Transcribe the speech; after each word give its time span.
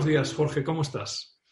Buenos 0.00 0.12
días, 0.14 0.34
Jorge, 0.34 0.64
¿cómo 0.64 0.80
estás? 0.80 1.42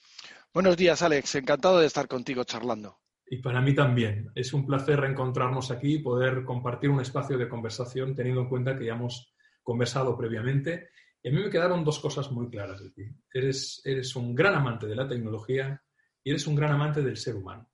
Buenos 0.54 0.74
días, 0.74 1.02
Alex. 1.02 1.34
Encantado 1.34 1.80
de 1.80 1.86
estar 1.86 2.08
contigo 2.08 2.44
charlando. 2.44 2.96
Y 3.26 3.42
para 3.42 3.60
mí 3.60 3.74
también. 3.74 4.30
Es 4.34 4.54
un 4.54 4.66
placer 4.66 4.98
reencontrarnos 4.98 5.70
aquí 5.70 5.96
y 5.96 5.98
poder 5.98 6.44
compartir 6.44 6.88
un 6.88 7.02
espacio 7.02 7.36
de 7.36 7.46
conversación 7.46 8.14
teniendo 8.14 8.40
en 8.40 8.48
cuenta 8.48 8.78
que 8.78 8.86
ya 8.86 8.94
hemos 8.94 9.34
conversado 9.62 10.16
previamente. 10.16 10.88
Y 11.22 11.28
a 11.28 11.32
mí 11.32 11.42
me 11.42 11.50
quedaron 11.50 11.84
dos 11.84 11.98
cosas 11.98 12.30
muy 12.32 12.48
claras 12.48 12.82
de 12.82 12.88
ti. 12.88 13.02
Eres, 13.30 13.82
eres 13.84 14.16
un 14.16 14.34
gran 14.34 14.54
amante 14.54 14.86
de 14.86 14.96
la 14.96 15.06
tecnología 15.06 15.82
y 16.24 16.30
eres 16.30 16.46
un 16.46 16.56
gran 16.56 16.72
amante 16.72 17.02
del 17.02 17.18
ser 17.18 17.36
humano. 17.36 17.70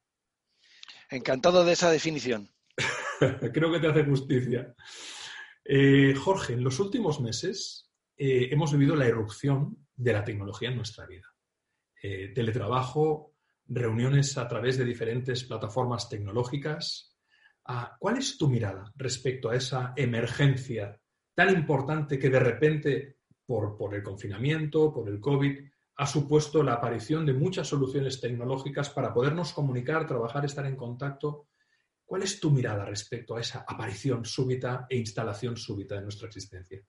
Encantado 1.09 1.65
de 1.65 1.75
esa 1.75 1.89
definición. 1.89 2.49
Creo 3.53 3.71
que 3.71 3.79
te 3.79 3.87
hace 3.87 4.05
justicia. 4.05 4.75
Eh, 5.65 6.17
Jorge, 6.17 6.55
en 6.55 6.65
los 6.65 6.81
últimos 6.81 7.21
meses 7.21 7.93
eh, 8.17 8.49
hemos 8.51 8.73
vivido 8.73 8.97
la 8.97 9.07
irrupción 9.07 9.84
de 9.97 10.13
la 10.13 10.25
tecnología 10.25 10.71
en 10.71 10.77
nuestra 10.77 11.07
vida. 11.07 11.27
Eh, 12.03 12.33
teletrabajo, 12.35 13.35
reuniones 13.67 14.37
a 14.37 14.47
través 14.47 14.77
de 14.79 14.85
diferentes 14.85 15.45
plataformas 15.45 16.09
tecnológicas. 16.09 17.17
Ah, 17.67 17.97
¿Cuál 17.99 18.19
es 18.19 18.37
tu 18.37 18.49
mirada 18.49 18.93
respecto 18.97 19.49
a 19.49 19.57
esa 19.57 19.95
emergencia 19.97 21.01
tan 21.35 21.55
importante 21.55 22.19
que 22.19 22.29
de 22.29 22.41
repente, 22.41 23.19
por, 23.47 23.77
por 23.77 23.95
el 23.95 24.03
confinamiento, 24.03 24.93
por 24.93 25.09
el 25.09 25.21
COVID, 25.21 25.59
ha 25.97 26.07
supuesto 26.07 26.63
la 26.63 26.75
aparición 26.75 27.25
de 27.25 27.35
muchas 27.35 27.69
soluciones 27.69 28.21
tecnológicas 28.21 28.91
para 28.91 29.15
podernos 29.15 29.53
comunicar, 29.53 30.07
trabajar, 30.07 30.45
estar 30.45 30.67
en 30.67 30.77
contacto? 30.77 31.49
¿Cuál 32.05 32.23
es 32.23 32.39
tu 32.39 32.51
mirada 32.51 32.85
respecto 32.85 33.37
a 33.37 33.41
esa 33.41 33.65
aparición 33.67 34.25
súbita 34.25 34.87
e 34.91 34.97
instalación 34.97 35.57
súbita 35.57 35.95
de 35.95 36.03
nuestra 36.03 36.27
existencia? 36.27 36.83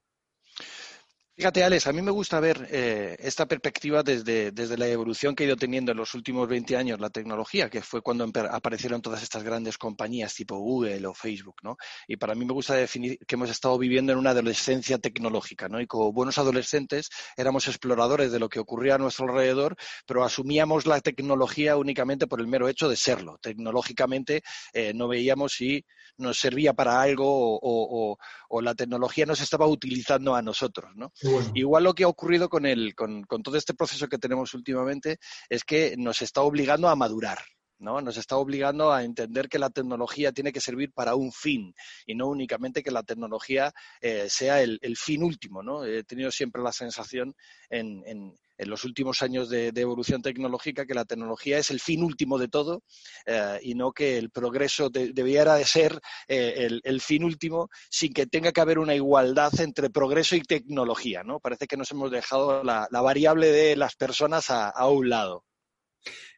Fíjate, 1.37 1.65
Alex, 1.65 1.85
a 1.87 1.91
mí 1.91 2.01
me 2.01 2.11
gusta 2.11 2.39
ver 2.39 2.65
eh, 2.71 3.17
esta 3.19 3.45
perspectiva 3.45 4.03
desde, 4.03 4.53
desde, 4.53 4.77
la 4.77 4.87
evolución 4.87 5.35
que 5.35 5.43
ha 5.43 5.47
ido 5.47 5.57
teniendo 5.57 5.91
en 5.91 5.97
los 5.97 6.13
últimos 6.13 6.47
20 6.47 6.77
años 6.77 7.01
la 7.01 7.09
tecnología, 7.09 7.69
que 7.69 7.81
fue 7.81 8.01
cuando 8.01 8.25
aparecieron 8.51 9.01
todas 9.01 9.21
estas 9.21 9.43
grandes 9.43 9.77
compañías 9.77 10.33
tipo 10.33 10.57
Google 10.57 11.05
o 11.05 11.13
Facebook, 11.13 11.57
¿no? 11.61 11.75
Y 12.07 12.15
para 12.15 12.35
mí 12.35 12.45
me 12.45 12.53
gusta 12.53 12.75
definir 12.75 13.19
que 13.27 13.35
hemos 13.35 13.49
estado 13.49 13.77
viviendo 13.77 14.13
en 14.13 14.19
una 14.19 14.29
adolescencia 14.29 14.97
tecnológica, 14.97 15.67
¿no? 15.67 15.81
Y 15.81 15.87
como 15.87 16.13
buenos 16.13 16.37
adolescentes 16.37 17.09
éramos 17.35 17.67
exploradores 17.67 18.31
de 18.31 18.39
lo 18.39 18.47
que 18.47 18.61
ocurría 18.61 18.95
a 18.95 18.97
nuestro 18.97 19.27
alrededor, 19.27 19.75
pero 20.07 20.23
asumíamos 20.23 20.85
la 20.85 21.01
tecnología 21.01 21.75
únicamente 21.75 22.27
por 22.27 22.39
el 22.39 22.47
mero 22.47 22.69
hecho 22.69 22.87
de 22.87 22.95
serlo. 22.95 23.39
Tecnológicamente 23.39 24.41
eh, 24.71 24.93
no 24.93 25.09
veíamos 25.09 25.51
si 25.51 25.83
nos 26.17 26.37
servía 26.37 26.71
para 26.71 27.01
algo 27.01 27.25
o, 27.27 27.59
o, 27.61 28.17
o 28.47 28.61
la 28.61 28.73
tecnología 28.73 29.25
nos 29.25 29.41
estaba 29.41 29.67
utilizando 29.67 30.33
a 30.33 30.41
nosotros, 30.41 30.91
¿no? 30.95 31.11
Igual 31.53 31.83
lo 31.83 31.93
que 31.93 32.03
ha 32.03 32.07
ocurrido 32.07 32.49
con, 32.49 32.65
el, 32.65 32.95
con, 32.95 33.23
con 33.23 33.43
todo 33.43 33.57
este 33.57 33.73
proceso 33.73 34.07
que 34.07 34.17
tenemos 34.17 34.53
últimamente 34.53 35.17
es 35.49 35.63
que 35.63 35.95
nos 35.97 36.21
está 36.21 36.41
obligando 36.41 36.89
a 36.89 36.95
madurar. 36.95 37.39
¿No? 37.79 38.01
Nos 38.01 38.17
está 38.17 38.37
obligando 38.37 38.91
a 38.91 39.03
entender 39.03 39.49
que 39.49 39.59
la 39.59 39.69
tecnología 39.69 40.31
tiene 40.31 40.51
que 40.51 40.61
servir 40.61 40.91
para 40.93 41.15
un 41.15 41.31
fin 41.31 41.73
y 42.05 42.15
no 42.15 42.27
únicamente 42.27 42.83
que 42.83 42.91
la 42.91 43.03
tecnología 43.03 43.73
eh, 44.01 44.27
sea 44.29 44.61
el, 44.61 44.79
fin 44.97 45.23
último, 45.23 45.61
¿no? 45.61 45.83
He 45.85 46.03
tenido 46.03 46.31
siempre 46.31 46.61
la 46.61 46.71
sensación 46.71 47.35
en, 47.69 48.33
los 48.57 48.85
últimos 48.85 49.21
años 49.21 49.49
de, 49.49 49.67
evolución 49.75 50.21
tecnológica 50.21 50.85
que 50.85 50.93
la 50.93 51.03
tecnología 51.03 51.57
es 51.57 51.71
el 51.71 51.81
fin 51.81 52.01
último 52.03 52.37
de 52.37 52.47
todo 52.47 52.83
eh, 53.25 53.59
y 53.61 53.75
no 53.75 53.91
que 53.91 54.17
el 54.17 54.29
progreso 54.29 54.89
de, 54.89 55.11
debiera 55.11 55.55
de 55.55 55.65
ser 55.65 55.99
eh, 56.27 56.69
el, 56.83 57.01
fin 57.01 57.25
último 57.25 57.69
sin 57.89 58.13
que 58.13 58.27
tenga 58.27 58.53
que 58.53 58.61
haber 58.61 58.79
una 58.79 58.95
igualdad 58.95 59.51
entre 59.59 59.89
progreso 59.89 60.37
y 60.37 60.41
tecnología, 60.41 61.23
¿no? 61.23 61.39
Parece 61.41 61.67
que 61.67 61.77
nos 61.77 61.91
hemos 61.91 62.11
dejado 62.11 62.63
la, 62.63 62.87
variable 62.89 63.51
de 63.51 63.75
las 63.75 63.95
personas 63.95 64.49
a 64.49 64.87
un 64.87 65.09
lado. 65.09 65.43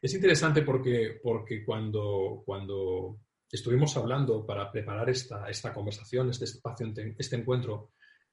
Es 0.00 0.14
interesante 0.14 0.62
porque, 0.62 1.18
porque 1.22 1.64
cuando, 1.64 2.42
cuando 2.44 3.20
estuvimos 3.50 3.96
hablando 3.96 4.44
para 4.46 4.70
preparar 4.70 5.10
esta, 5.10 5.48
esta 5.48 5.72
conversación, 5.72 6.30
este 6.30 6.44
espacio, 6.44 6.92
este 7.18 7.36
encuentro, 7.36 7.92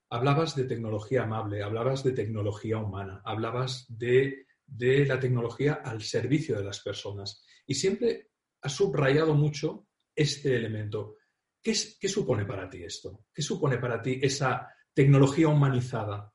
hablabas 0.10 0.56
de 0.56 0.66
tecnología 0.66 1.24
amable, 1.24 1.64
hablabas 1.64 2.04
de 2.04 2.12
tecnología 2.12 2.78
humana, 2.78 3.22
hablabas 3.26 3.86
de, 3.90 4.46
de 4.66 5.06
la 5.06 5.20
tecnología 5.20 5.82
al 5.84 6.02
servicio 6.02 6.58
de 6.58 6.64
las 6.64 6.82
personas. 6.82 7.44
Y 7.66 7.76
siempre 7.76 8.30
has 8.62 8.74
subrayado 8.74 9.34
mucho 9.34 9.88
este 10.16 10.56
elemento. 10.56 11.18
¿Qué, 11.62 11.74
¿Qué, 12.00 12.08
supone 12.08 12.46
para 12.46 12.70
ti 12.70 12.84
esto? 12.84 13.26
¿Qué 13.34 13.42
supone 13.42 13.78
para 13.78 14.02
ti 14.02 14.20
esa 14.22 14.70
tecnología 14.94 15.48
humanizada? 15.48 16.32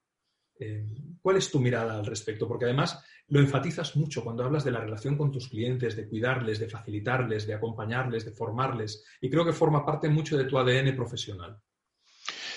Eh, 0.60 0.86
¿Cuál 1.22 1.36
es 1.36 1.50
tu 1.50 1.58
mirada 1.58 1.98
al 1.98 2.06
respecto? 2.06 2.46
Porque 2.46 2.66
además 2.66 3.02
lo 3.28 3.40
enfatizas 3.40 3.96
mucho 3.96 4.22
cuando 4.22 4.44
hablas 4.44 4.64
de 4.64 4.70
la 4.70 4.80
relación 4.80 5.16
con 5.16 5.30
tus 5.30 5.48
clientes, 5.48 5.96
de 5.96 6.08
cuidarles, 6.08 6.58
de 6.58 6.68
facilitarles, 6.68 7.46
de 7.46 7.54
acompañarles, 7.54 8.24
de 8.24 8.32
formarles. 8.32 9.04
Y 9.20 9.28
creo 9.28 9.44
que 9.44 9.52
forma 9.52 9.84
parte 9.84 10.08
mucho 10.08 10.36
de 10.36 10.44
tu 10.44 10.58
ADN 10.58 10.94
profesional. 10.94 11.60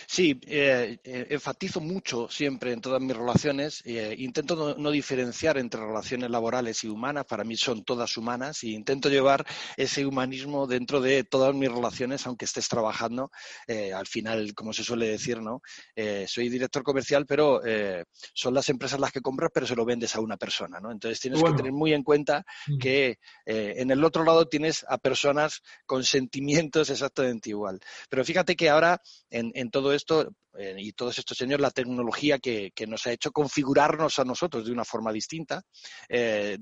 Sí, 0.08 0.40
eh, 0.48 0.98
enfatizo 1.04 1.80
mucho 1.80 2.30
siempre 2.30 2.72
en 2.72 2.82
todas 2.82 3.02
mis 3.02 3.16
relaciones. 3.16 3.82
Eh, 3.86 4.16
intento 4.18 4.56
no, 4.56 4.76
no, 4.76 4.92
diferenciar 4.92 5.58
entre 5.58 5.82
relaciones 5.82 6.30
laborales 6.30 6.84
y 6.84 6.88
humanas. 6.88 7.26
Para 7.26 7.44
mí 7.44 7.56
son 7.56 7.84
todas 7.84 8.18
humanas 8.18 8.64
y 8.64 8.74
intento 8.74 9.10
llevar 9.10 9.46
ese 9.78 10.06
humanismo 10.06 10.68
dentro 10.68 11.02
de 11.02 11.24
todas 11.24 11.54
mis 11.56 11.72
relaciones, 11.72 12.26
aunque 12.28 12.46
estés 12.46 12.68
trabajando. 12.68 13.32
Eh, 13.68 13.94
al 13.94 14.08
final, 14.08 14.54
como 14.54 14.74
se 14.74 14.84
suele 14.84 15.08
decir, 15.08 15.42
¿no? 15.42 15.62
Eh, 15.96 16.26
soy 16.28 16.50
director 16.50 16.84
comercial, 16.84 17.26
pero 17.26 17.66
eh, 17.66 18.06
son 18.34 18.54
las 18.54 18.70
empresas 18.70 19.00
las 19.00 19.12
que 19.12 19.22
compras, 19.22 19.52
pero 19.54 19.66
se 19.66 19.76
lo 19.76 19.86
vendes 19.86 20.16
a 20.16 20.20
una 20.20 20.38
persona, 20.38 20.80
¿no? 20.80 20.92
Entonces 20.92 21.20
tienes 21.20 21.40
bueno. 21.40 21.56
que 21.56 21.64
tener 21.64 21.74
muy 21.74 21.94
en 21.94 22.04
cuenta 22.04 22.46
mm. 22.68 22.78
que 22.78 23.20
en 23.46 23.92
el 23.92 24.04
otro 24.04 24.24
lado 24.24 24.48
tienes 24.48 24.86
a 24.88 24.98
personas 24.98 25.62
con 25.86 26.04
sentimientos 26.04 26.90
exactamente 26.90 27.50
igual. 27.50 27.80
Pero 28.10 28.24
fíjate 28.24 28.56
que 28.56 28.70
ahora 28.70 29.02
en, 29.30 29.52
en 29.56 29.70
todo 29.70 29.93
esto 29.94 30.04
esto 30.04 30.34
eh, 30.58 30.76
y 30.78 30.94
todos 30.94 31.18
estos 31.18 31.42
años 31.42 31.60
la 31.60 31.72
tecnología 31.72 32.38
que, 32.38 32.72
que, 32.76 32.86
nos 32.86 33.08
ha 33.08 33.12
hecho 33.12 33.32
configurarnos 33.32 34.20
a 34.20 34.24
nosotros 34.24 34.66
de 34.66 34.72
una 34.72 34.86
forma 34.86 35.12
distinta. 35.12 35.64
Eh, 36.08 36.58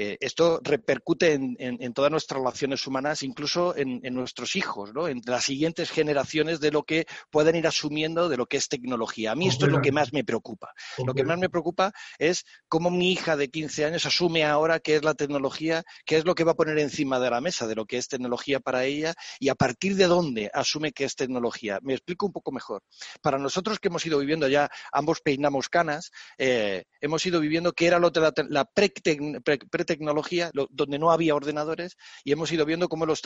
eh, 0.00 0.16
esto 0.20 0.60
repercute 0.62 1.32
en, 1.32 1.56
en, 1.58 1.82
en, 1.82 1.92
todas 1.92 2.10
nuestras 2.10 2.38
relaciones 2.38 2.86
humanas, 2.86 3.22
incluso 3.22 3.74
en, 3.76 4.00
en, 4.04 4.14
nuestros 4.14 4.54
hijos, 4.56 4.92
¿no? 4.94 5.08
en 5.08 5.22
las 5.24 5.44
siguientes 5.44 5.90
generaciones 5.90 6.60
de 6.60 6.70
lo 6.70 6.82
que 6.84 7.06
pueden 7.30 7.56
ir 7.56 7.66
asumiendo 7.66 8.28
de 8.28 8.36
lo 8.36 8.46
que 8.46 8.58
es 8.58 8.68
tecnología. 8.68 9.32
A 9.32 9.34
mí 9.34 9.48
esto 9.48 9.66
es 9.66 9.72
lo 9.72 9.80
que 9.80 9.90
más 9.90 10.12
me 10.12 10.22
preocupa. 10.22 10.72
Lo 11.04 11.14
que 11.14 11.24
más 11.24 11.38
me 11.38 11.48
preocupa 11.48 11.92
es 12.18 12.44
cómo 12.68 12.90
mi 12.90 13.10
hija 13.10 13.36
de 13.36 13.48
15 13.48 13.86
años 13.86 14.06
asume 14.06 14.44
ahora 14.44 14.80
qué 14.80 14.96
es 14.96 15.04
la 15.04 15.14
tecnología, 15.14 15.82
qué 16.04 16.16
es 16.18 16.24
lo 16.24 16.34
que 16.34 16.44
va 16.44 16.52
a 16.52 16.56
poner 16.56 16.78
encima 16.78 17.18
de 17.18 17.30
la 17.30 17.40
mesa 17.40 17.66
de 17.66 17.74
lo 17.74 17.86
que 17.86 17.96
es 17.96 18.06
tecnología 18.06 18.60
para 18.60 18.84
ella 18.84 19.14
y 19.40 19.48
a 19.48 19.54
partir 19.54 19.96
de 19.96 20.06
dónde 20.06 20.50
asume 20.52 20.92
que 20.92 21.04
es 21.04 21.16
tecnología. 21.16 21.78
Me 21.82 21.94
explico 21.94 22.26
un 22.26 22.32
poco 22.32 22.37
mejor. 22.52 22.82
Para 23.22 23.38
nosotros 23.38 23.78
que 23.78 23.88
hemos 23.88 24.04
ido 24.06 24.18
viviendo 24.18 24.48
ya, 24.48 24.70
ambos 24.92 25.20
peinamos 25.20 25.68
canas, 25.68 26.10
eh, 26.38 26.84
hemos 27.00 27.24
ido 27.26 27.40
viviendo 27.40 27.72
que 27.72 27.86
era 27.86 27.98
lo 27.98 28.10
de 28.10 28.20
la, 28.20 28.32
la 28.48 28.64
pre-tecnología, 28.64 30.50
pre 30.50 30.66
donde 30.70 30.98
no 30.98 31.10
había 31.10 31.34
ordenadores, 31.34 31.96
y 32.24 32.32
hemos 32.32 32.50
ido 32.52 32.64
viendo 32.64 32.88
cómo 32.88 33.06
los, 33.06 33.22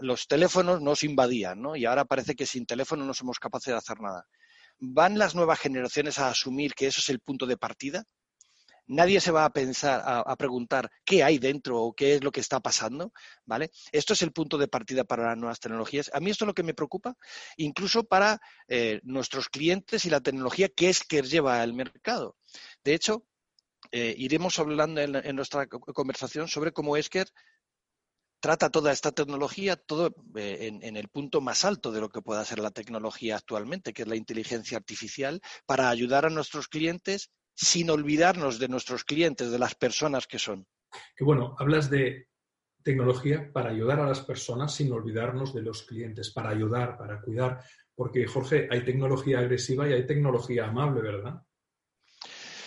los 0.00 0.26
teléfonos 0.28 0.80
nos 0.80 1.02
invadían, 1.02 1.60
¿no? 1.60 1.76
Y 1.76 1.84
ahora 1.84 2.04
parece 2.04 2.34
que 2.34 2.46
sin 2.46 2.66
teléfono 2.66 3.04
no 3.04 3.14
somos 3.14 3.38
capaces 3.38 3.72
de 3.72 3.78
hacer 3.78 4.00
nada. 4.00 4.26
¿Van 4.78 5.18
las 5.18 5.34
nuevas 5.34 5.58
generaciones 5.58 6.18
a 6.18 6.28
asumir 6.28 6.74
que 6.74 6.86
eso 6.86 7.00
es 7.00 7.08
el 7.10 7.20
punto 7.20 7.46
de 7.46 7.56
partida? 7.56 8.04
Nadie 8.90 9.20
se 9.20 9.30
va 9.30 9.44
a 9.44 9.52
pensar, 9.52 10.02
a, 10.04 10.36
preguntar 10.36 10.90
qué 11.04 11.22
hay 11.22 11.38
dentro 11.38 11.80
o 11.80 11.94
qué 11.94 12.16
es 12.16 12.24
lo 12.24 12.32
que 12.32 12.40
está 12.40 12.60
pasando, 12.60 13.12
¿vale? 13.44 13.70
Esto 13.92 14.14
es 14.14 14.22
el 14.22 14.32
punto 14.32 14.58
de 14.58 14.68
partida 14.68 15.04
para 15.04 15.26
las 15.26 15.38
nuevas 15.38 15.60
tecnologías. 15.60 16.10
A 16.12 16.20
mí 16.20 16.30
esto 16.30 16.44
es 16.44 16.48
lo 16.48 16.54
que 16.54 16.64
me 16.64 16.74
preocupa, 16.74 17.16
incluso 17.56 18.04
para 18.04 18.40
eh, 18.68 19.00
nuestros 19.04 19.48
clientes 19.48 20.04
y 20.04 20.10
la 20.10 20.20
tecnología 20.20 20.68
que 20.68 20.88
es 20.88 21.04
que 21.04 21.22
lleva 21.22 21.62
al 21.62 21.72
mercado. 21.72 22.36
De 22.82 22.94
hecho, 22.94 23.24
eh, 23.92 24.14
iremos 24.18 24.58
hablando 24.58 25.00
en, 25.00 25.36
nuestra 25.36 25.66
conversación 25.68 26.48
sobre 26.48 26.72
cómo 26.72 26.96
Esker 26.96 27.28
trata 28.40 28.70
toda 28.70 28.90
esta 28.90 29.12
tecnología, 29.12 29.76
todo 29.76 30.14
eh, 30.34 30.58
en, 30.62 30.82
en, 30.82 30.96
el 30.96 31.08
punto 31.08 31.40
más 31.40 31.64
alto 31.64 31.92
de 31.92 32.00
lo 32.00 32.08
que 32.08 32.22
pueda 32.22 32.44
ser 32.44 32.58
la 32.58 32.70
tecnología 32.70 33.36
actualmente, 33.36 33.92
que 33.92 34.02
es 34.02 34.08
la 34.08 34.16
inteligencia 34.16 34.78
artificial, 34.78 35.40
para 35.66 35.90
ayudar 35.90 36.24
a 36.24 36.30
nuestros 36.30 36.66
clientes 36.66 37.30
sin 37.54 37.90
olvidarnos 37.90 38.58
de 38.58 38.68
nuestros 38.68 39.04
clientes, 39.04 39.50
de 39.50 39.58
las 39.58 39.74
personas 39.74 40.26
que 40.26 40.38
son. 40.38 40.66
Que 41.16 41.24
bueno, 41.24 41.54
hablas 41.58 41.90
de 41.90 42.28
tecnología 42.82 43.50
para 43.52 43.70
ayudar 43.70 44.00
a 44.00 44.06
las 44.06 44.20
personas 44.20 44.74
sin 44.74 44.92
olvidarnos 44.92 45.54
de 45.54 45.62
los 45.62 45.82
clientes, 45.82 46.30
para 46.30 46.50
ayudar, 46.50 46.96
para 46.96 47.20
cuidar, 47.20 47.62
porque 47.94 48.26
Jorge, 48.26 48.68
hay 48.70 48.84
tecnología 48.84 49.40
agresiva 49.40 49.88
y 49.88 49.92
hay 49.92 50.06
tecnología 50.06 50.66
amable, 50.66 51.02
¿verdad? 51.02 51.42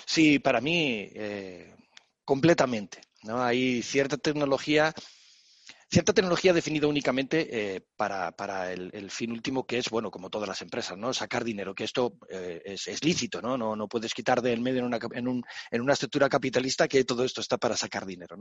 Sí, 0.06 0.38
para 0.40 0.62
mí, 0.62 1.10
eh, 1.16 1.76
completamente. 2.24 3.02
¿no? 3.24 3.42
Hay 3.42 3.82
cierta 3.82 4.18
tecnología 4.18 4.94
cierta 5.94 6.12
tecnología 6.12 6.54
definida 6.54 6.88
únicamente 6.88 7.76
eh, 7.76 7.82
para, 7.96 8.74
el, 8.74 9.12
fin 9.12 9.32
último, 9.32 9.66
que 9.66 9.78
es, 9.78 9.90
bueno, 9.90 10.10
como 10.10 10.30
todas 10.30 10.50
las 10.50 10.62
empresas, 10.62 10.98
¿no? 10.98 11.14
Sacar 11.14 11.44
dinero, 11.44 11.76
que 11.76 11.84
esto 11.84 12.18
eh, 12.30 12.62
es, 12.66 13.04
lícito, 13.04 13.42
¿no? 13.42 13.58
¿no? 13.58 13.88
Puedes 13.88 14.14
quitar 14.14 14.42
del 14.42 14.60
medio 14.60 14.80
en 14.80 14.86
una, 14.86 15.00
en, 15.72 15.82
una 15.82 15.94
estructura 15.94 16.28
capitalista 16.28 16.88
que 16.88 17.04
todo 17.04 17.24
esto 17.24 17.42
está 17.42 17.58
para 17.58 17.78
sacar 17.78 18.06
dinero. 18.06 18.36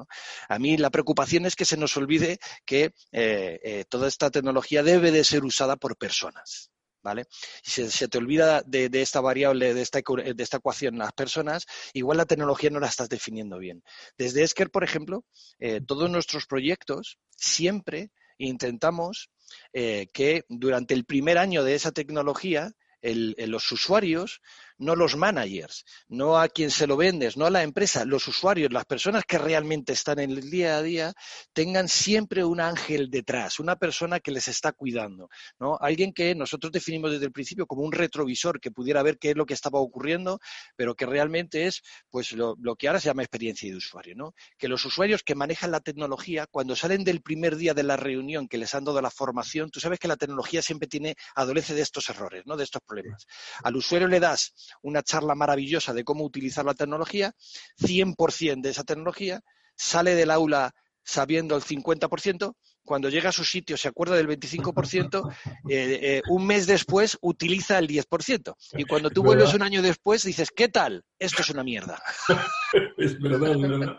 A 0.48 0.58
mí 0.58 0.76
la 0.78 0.90
preocupación 0.90 1.44
es 1.44 1.54
que 1.54 1.66
se 1.66 1.76
nos 1.76 1.96
olvide 1.96 2.38
que 2.64 2.94
eh, 3.12 3.84
toda 3.88 4.08
esta 4.08 4.30
tecnología 4.30 4.82
debe 4.82 5.12
de 5.12 5.22
ser 5.22 5.44
usada 5.44 5.76
por 5.76 5.96
personas. 5.96 6.71
¿Vale? 7.02 7.26
Si 7.62 7.88
se, 7.90 8.08
te 8.08 8.18
olvida 8.18 8.62
de, 8.62 8.88
esta 9.00 9.20
variable, 9.20 9.74
de 9.74 9.82
esta, 9.82 10.00
de 10.00 10.42
esta 10.42 10.56
ecuación 10.58 10.98
las 10.98 11.12
personas, 11.12 11.66
igual 11.92 12.18
la 12.18 12.26
tecnología 12.26 12.70
no 12.70 12.80
la 12.80 12.88
estás 12.88 13.08
definiendo 13.08 13.58
bien. 13.58 13.82
Desde 14.16 14.42
Esker, 14.42 14.70
por 14.70 14.84
ejemplo, 14.84 15.24
eh, 15.58 15.80
todos 15.86 16.10
nuestros 16.10 16.46
proyectos 16.46 17.18
siempre 17.36 18.10
intentamos 18.38 19.30
eh, 19.72 20.08
que 20.12 20.44
durante 20.48 20.94
el 20.94 21.04
primer 21.04 21.38
año 21.38 21.64
de 21.64 21.74
esa 21.74 21.92
tecnología 21.92 22.72
los 23.02 23.72
usuarios 23.72 24.40
no 24.82 24.96
los 24.96 25.16
managers, 25.16 25.84
no 26.08 26.38
a 26.38 26.48
quien 26.48 26.70
se 26.70 26.86
lo 26.86 26.96
vendes, 26.96 27.36
no 27.36 27.46
a 27.46 27.50
la 27.50 27.62
empresa, 27.62 28.04
los 28.04 28.26
usuarios, 28.26 28.72
las 28.72 28.84
personas 28.84 29.24
que 29.24 29.38
realmente 29.38 29.92
están 29.92 30.18
en 30.18 30.32
el 30.32 30.50
día 30.50 30.76
a 30.76 30.82
día, 30.82 31.12
tengan 31.52 31.88
siempre 31.88 32.44
un 32.44 32.60
ángel 32.60 33.08
detrás, 33.08 33.60
una 33.60 33.76
persona 33.76 34.18
que 34.18 34.32
les 34.32 34.48
está 34.48 34.72
cuidando, 34.72 35.28
¿no? 35.58 35.78
Alguien 35.80 36.12
que 36.12 36.34
nosotros 36.34 36.72
definimos 36.72 37.12
desde 37.12 37.26
el 37.26 37.32
principio 37.32 37.66
como 37.66 37.82
un 37.82 37.92
retrovisor 37.92 38.60
que 38.60 38.70
pudiera 38.70 39.02
ver 39.02 39.18
qué 39.18 39.30
es 39.30 39.36
lo 39.36 39.46
que 39.46 39.54
estaba 39.54 39.78
ocurriendo, 39.78 40.40
pero 40.76 40.94
que 40.94 41.06
realmente 41.06 41.66
es 41.66 41.82
pues 42.10 42.32
lo, 42.32 42.56
que 42.76 42.88
ahora 42.88 43.00
se 43.00 43.06
llama 43.06 43.22
experiencia 43.22 43.70
de 43.70 43.76
usuario, 43.76 44.14
¿no? 44.16 44.34
Que 44.58 44.68
los 44.68 44.84
usuarios 44.84 45.22
que 45.22 45.36
manejan 45.36 45.70
la 45.70 45.80
tecnología, 45.80 46.46
cuando 46.50 46.74
salen 46.74 47.04
del 47.04 47.22
primer 47.22 47.56
día 47.56 47.72
de 47.72 47.84
la 47.84 47.96
reunión 47.96 48.48
que 48.48 48.58
les 48.58 48.74
han 48.74 48.84
dado 48.84 49.00
la 49.00 49.10
formación, 49.10 49.70
tú 49.70 49.78
sabes 49.78 50.00
que 50.00 50.08
la 50.08 50.16
tecnología 50.16 50.60
siempre 50.60 50.88
tiene, 50.88 51.14
adolece 51.36 51.74
de 51.74 51.82
estos 51.82 52.10
errores, 52.10 52.42
¿no? 52.46 52.56
De 52.56 52.64
estos 52.64 52.82
problemas. 52.82 53.26
Al 53.62 53.76
usuario 53.76 54.08
le 54.08 54.18
das 54.18 54.52
una 54.80 55.02
charla 55.02 55.34
maravillosa 55.34 55.92
de 55.92 56.04
cómo 56.04 56.24
utilizar 56.24 56.64
la 56.64 56.74
tecnología, 56.74 57.34
100% 57.78 58.62
de 58.62 58.70
esa 58.70 58.84
tecnología, 58.84 59.42
sale 59.76 60.14
del 60.14 60.30
aula 60.30 60.74
sabiendo 61.04 61.56
el 61.56 61.62
50%, 61.62 62.54
cuando 62.84 63.08
llega 63.08 63.30
a 63.30 63.32
su 63.32 63.44
sitio 63.44 63.76
se 63.76 63.88
acuerda 63.88 64.16
del 64.16 64.28
25%, 64.28 65.32
eh, 65.68 65.98
eh, 66.02 66.22
un 66.28 66.46
mes 66.46 66.66
después 66.66 67.18
utiliza 67.20 67.78
el 67.78 67.88
10%. 67.88 68.54
Y 68.76 68.84
cuando 68.84 69.10
tú 69.10 69.22
vuelves 69.22 69.54
un 69.54 69.62
año 69.62 69.82
después 69.82 70.24
dices, 70.24 70.50
¿qué 70.54 70.68
tal? 70.68 71.04
Esto 71.18 71.42
es 71.42 71.50
una 71.50 71.62
mierda. 71.62 72.02
es 72.98 73.20
verdad, 73.20 73.52
es 73.52 73.60
verdad. 73.60 73.96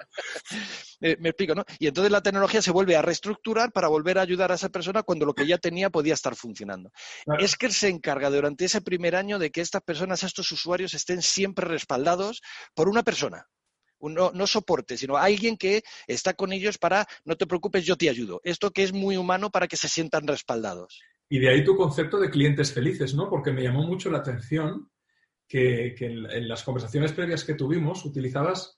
me 1.20 1.30
explico, 1.30 1.56
¿no? 1.56 1.66
Y 1.80 1.88
entonces 1.88 2.12
la 2.12 2.22
tecnología 2.22 2.62
se 2.62 2.72
vuelve 2.72 2.96
a 2.96 3.02
reestructurar 3.02 3.72
para 3.72 3.88
volver 3.88 4.18
a 4.18 4.22
ayudar 4.22 4.52
a 4.52 4.56
esa 4.56 4.70
persona 4.70 5.04
cuando 5.04 5.26
lo 5.26 5.34
que 5.34 5.48
ya 5.48 5.58
tenía 5.58 5.90
podía 5.90 6.14
estar 6.14 6.36
funcionando. 6.36 6.92
Es 7.40 7.56
que 7.56 7.70
se 7.72 7.90
encarga 7.90 8.30
durante 8.30 8.66
ese 8.66 8.82
primer 8.82 9.16
año 9.16 9.40
de 9.40 9.52
que 9.52 9.62
estas 9.62 9.82
personas, 9.82 10.24
estos 10.24 10.52
usuarios, 10.52 10.94
estén 10.94 11.22
siempre 11.22 11.66
respaldados 11.68 12.42
por 12.74 12.88
una 12.88 13.04
persona. 13.04 13.48
No, 14.10 14.48
soporte, 14.48 14.98
sino 14.98 15.18
alguien 15.18 15.58
que 15.58 15.84
está 16.08 16.34
con 16.34 16.54
ellos 16.54 16.78
para, 16.78 17.08
no 17.26 17.36
te 17.36 17.48
preocupes, 17.48 17.86
yo 17.86 17.96
te 17.96 18.10
ayudo. 18.10 18.42
Esto 18.44 18.72
que 18.72 18.84
es 18.84 18.94
muy 18.94 19.18
humano 19.18 19.50
para 19.50 19.68
que 19.68 19.78
se 19.78 19.88
sientan 19.88 20.28
respaldados. 20.28 21.02
Y 21.30 21.40
de 21.40 21.50
ahí 21.50 21.64
tu 21.64 21.76
concepto 21.76 22.20
de 22.20 22.30
clientes 22.30 22.74
felices, 22.74 23.16
¿no? 23.16 23.30
Porque 23.30 23.52
me 23.52 23.64
llamó 23.64 23.84
mucho 23.84 24.12
la 24.12 24.20
atención 24.20 24.90
que, 25.48 25.96
en, 26.00 26.48
las 26.48 26.64
conversaciones 26.64 27.12
previas 27.14 27.44
que 27.44 27.54
tuvimos 27.54 28.06
utilizabas 28.06 28.78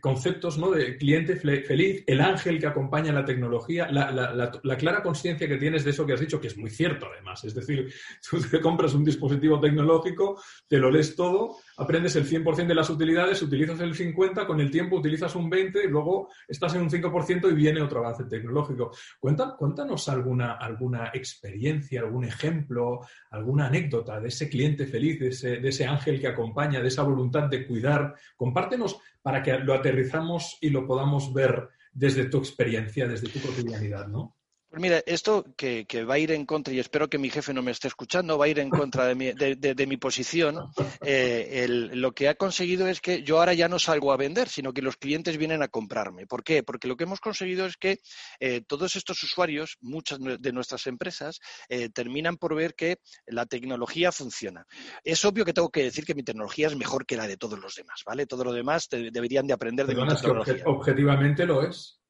conceptos 0.00 0.58
¿no? 0.58 0.70
de 0.70 0.96
cliente 0.96 1.36
feliz, 1.36 2.04
el 2.06 2.20
ángel 2.20 2.58
que 2.58 2.66
acompaña 2.66 3.12
la 3.12 3.24
tecnología, 3.24 3.88
la, 3.90 4.76
clara 4.78 5.02
conciencia 5.02 5.46
que 5.46 5.58
tienes 5.58 5.84
de 5.84 5.90
eso 5.90 6.06
que 6.06 6.14
has 6.14 6.20
dicho, 6.20 6.40
que 6.40 6.46
es 6.48 6.56
muy 6.56 6.70
cierto 6.70 7.06
además. 7.12 7.44
Es 7.44 7.54
decir, 7.54 7.92
tú 8.30 8.40
te 8.40 8.60
compras 8.60 8.94
un 8.94 9.04
dispositivo 9.04 9.60
tecnológico, 9.60 10.40
te 10.66 10.78
lo 10.78 10.90
lees 10.90 11.14
todo, 11.14 11.56
aprendes 11.76 12.16
el 12.16 12.28
100% 12.28 12.66
de 12.66 12.74
las 12.74 12.88
utilidades, 12.88 13.42
utilizas 13.42 13.80
el 13.80 13.94
50%, 13.94 14.46
con 14.46 14.60
el 14.60 14.70
tiempo 14.70 14.96
utilizas 14.96 15.34
un 15.34 15.50
20% 15.50 15.84
y 15.84 15.88
luego 15.88 16.30
estás 16.48 16.74
en 16.74 16.82
un 16.82 16.90
5% 16.90 17.50
y 17.50 17.54
viene 17.54 17.82
otro 17.82 18.00
avance 18.00 18.24
tecnológico. 18.24 18.92
cuéntanos 19.20 20.08
alguna, 20.08 20.52
alguna 20.52 21.10
experiencia, 21.12 22.00
algún 22.00 22.24
ejemplo, 22.24 23.00
alguna 23.30 23.66
anécdota 23.66 24.20
de 24.20 24.28
ese 24.28 24.48
cliente 24.48 24.86
feliz, 24.86 25.20
de 25.20 25.28
ese, 25.28 25.56
de 25.58 25.68
ese 25.68 25.86
ángel 25.86 26.20
que 26.20 26.28
acompaña, 26.28 26.80
de 26.80 26.88
esa 26.88 27.02
voluntad 27.02 27.48
de 27.48 27.66
cuidar. 27.66 28.14
Compártenos 28.36 28.98
para 29.22 29.42
que 29.42 29.56
lo 29.58 29.74
aterrizamos 29.74 30.58
y 30.60 30.70
lo 30.70 30.86
podamos 30.86 31.32
ver 31.32 31.68
desde 31.92 32.26
tu 32.26 32.38
experiencia, 32.38 33.06
desde 33.06 33.28
tu 33.28 33.40
cotidianidad, 33.40 34.08
¿no? 34.08 34.36
Pues 34.72 34.80
mira, 34.80 35.02
esto 35.04 35.44
que, 35.54 35.84
va 36.08 36.14
a 36.14 36.18
ir 36.18 36.32
en 36.32 36.46
contra, 36.46 36.72
y 36.72 36.78
espero 36.78 37.10
que 37.10 37.18
mi 37.18 37.28
jefe 37.28 37.52
no 37.52 37.60
me 37.60 37.72
esté 37.72 37.88
escuchando, 37.88 38.38
va 38.38 38.46
a 38.46 38.48
ir 38.48 38.58
en 38.58 38.70
contra 38.70 39.04
de 39.04 39.14
mi, 39.14 39.30
de, 39.30 39.86
mi 39.86 39.98
posición. 39.98 40.70
Eh, 41.02 41.66
lo 41.68 42.12
que 42.12 42.30
ha 42.30 42.36
conseguido 42.36 42.86
es 42.86 43.02
que 43.02 43.22
yo 43.22 43.38
ahora 43.38 43.52
ya 43.52 43.68
no 43.68 43.78
salgo 43.78 44.14
a 44.14 44.16
vender, 44.16 44.48
sino 44.48 44.72
que 44.72 44.80
los 44.80 44.96
clientes 44.96 45.36
vienen 45.36 45.62
a 45.62 45.68
comprarme. 45.68 46.26
¿Por 46.26 46.42
qué? 46.42 46.62
Porque 46.62 46.88
lo 46.88 46.96
que 46.96 47.04
hemos 47.04 47.20
conseguido 47.20 47.66
es 47.66 47.76
que 47.76 47.98
eh, 48.40 48.62
todos 48.66 48.96
estos 48.96 49.22
usuarios, 49.22 49.76
muchas 49.82 50.18
de 50.18 50.52
nuestras 50.54 50.86
empresas, 50.86 51.40
eh, 51.68 51.90
terminan 51.90 52.38
por 52.38 52.54
ver 52.54 52.74
que 52.74 52.96
la 53.26 53.44
tecnología 53.44 54.10
funciona. 54.10 54.64
Es 55.04 55.22
obvio 55.26 55.44
que 55.44 55.52
tengo 55.52 55.68
que 55.68 55.82
decir 55.82 56.06
que 56.06 56.14
mi 56.14 56.22
tecnología 56.22 56.68
es 56.68 56.76
mejor 56.76 57.04
que 57.04 57.18
la 57.18 57.26
de 57.26 57.36
todos 57.36 57.58
los 57.58 57.74
demás, 57.74 58.00
¿vale? 58.06 58.24
Todos 58.24 58.46
los 58.46 58.54
demás 58.54 58.88
deberían 58.88 59.46
de 59.46 59.52
aprender 59.52 59.86
de 59.86 59.96
mi 59.96 60.08
tecnología. 60.08 60.62
objetivamente 60.64 61.44
lo 61.44 61.62
es. 61.62 62.01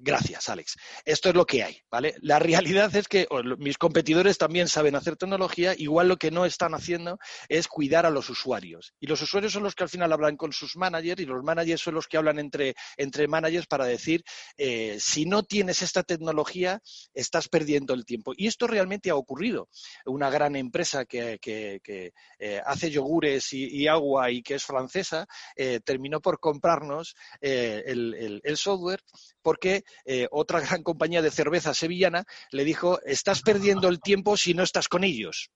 Gracias, 0.00 0.48
Alex. 0.48 0.76
Esto 1.04 1.28
es 1.28 1.34
lo 1.36 1.46
que 1.46 1.62
hay, 1.62 1.80
¿vale? 1.90 2.16
La 2.20 2.40
realidad 2.40 2.94
es 2.96 3.06
que 3.06 3.28
mis 3.58 3.78
competidores 3.78 4.36
también 4.36 4.68
saben 4.68 4.96
hacer 4.96 5.16
tecnología, 5.16 5.74
igual 5.76 6.08
lo 6.08 6.16
que 6.16 6.32
no 6.32 6.44
están 6.44 6.74
haciendo 6.74 7.18
es 7.48 7.68
cuidar 7.68 8.04
a 8.04 8.10
los 8.10 8.28
usuarios. 8.28 8.94
Y 8.98 9.06
los 9.06 9.22
usuarios 9.22 9.52
son 9.52 9.62
los 9.62 9.74
que 9.76 9.84
al 9.84 9.88
final 9.88 10.12
hablan 10.12 10.36
con 10.36 10.52
sus 10.52 10.76
managers 10.76 11.20
y 11.22 11.26
los 11.26 11.42
managers 11.42 11.80
son 11.80 11.94
los 11.94 12.08
que 12.08 12.16
hablan 12.16 12.40
entre, 12.40 12.74
entre 12.96 13.28
managers 13.28 13.66
para 13.68 13.84
decir, 13.84 14.24
eh, 14.56 14.96
si 15.00 15.24
no 15.24 15.44
tienes 15.44 15.82
esta 15.82 16.02
tecnología, 16.02 16.82
estás 17.14 17.48
perdiendo 17.48 17.94
el 17.94 18.04
tiempo. 18.04 18.32
Y 18.36 18.48
esto 18.48 18.66
realmente 18.66 19.10
ha 19.10 19.14
ocurrido. 19.14 19.68
Una 20.04 20.30
gran 20.30 20.56
empresa 20.56 21.04
que, 21.04 21.38
eh, 21.44 22.62
hace 22.66 22.90
yogures 22.90 23.52
y, 23.52 23.86
agua 23.86 24.32
y 24.32 24.42
que 24.42 24.56
es 24.56 24.64
francesa, 24.64 25.26
eh, 25.54 25.78
terminó 25.84 26.20
por 26.20 26.40
comprarnos 26.40 27.14
el, 27.40 28.40
el 28.42 28.56
software 28.56 29.00
porque 29.42 29.75
eh, 30.04 30.26
otra 30.30 30.60
gran 30.60 30.82
compañía 30.82 31.22
de 31.22 31.30
cerveza 31.30 31.74
sevillana 31.74 32.24
le 32.50 32.64
dijo, 32.64 33.00
estás 33.02 33.42
perdiendo 33.42 33.88
el 33.88 34.00
tiempo 34.00 34.36
si 34.36 34.54
no 34.54 34.62
estás 34.62 34.88
con 34.88 35.04
ellos. 35.04 35.50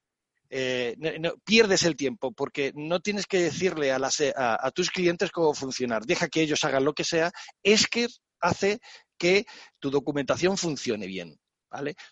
Eh, 0.53 0.97
pierdes 1.45 1.85
el 1.85 1.95
tiempo 1.95 2.33
porque 2.33 2.73
no 2.75 2.99
tienes 3.01 3.27
que 3.27 3.41
decirle 3.41 3.93
a, 3.93 4.01
a, 4.37 4.71
tus 4.73 4.91
clientes 4.91 5.31
cómo 5.31 5.55
funcionar. 5.55 6.05
Deja 6.05 6.29
que 6.29 6.43
ellos 6.43 6.65
hagan 6.65 6.85
lo 6.85 6.93
que 6.93 7.05
sea. 7.05 7.31
Es 7.63 7.87
que 7.87 8.09
hace 8.41 8.81
que 9.17 9.47
tu 9.79 9.91
documentación 9.91 10.59
funcione 10.59 11.07
bien. 11.07 11.39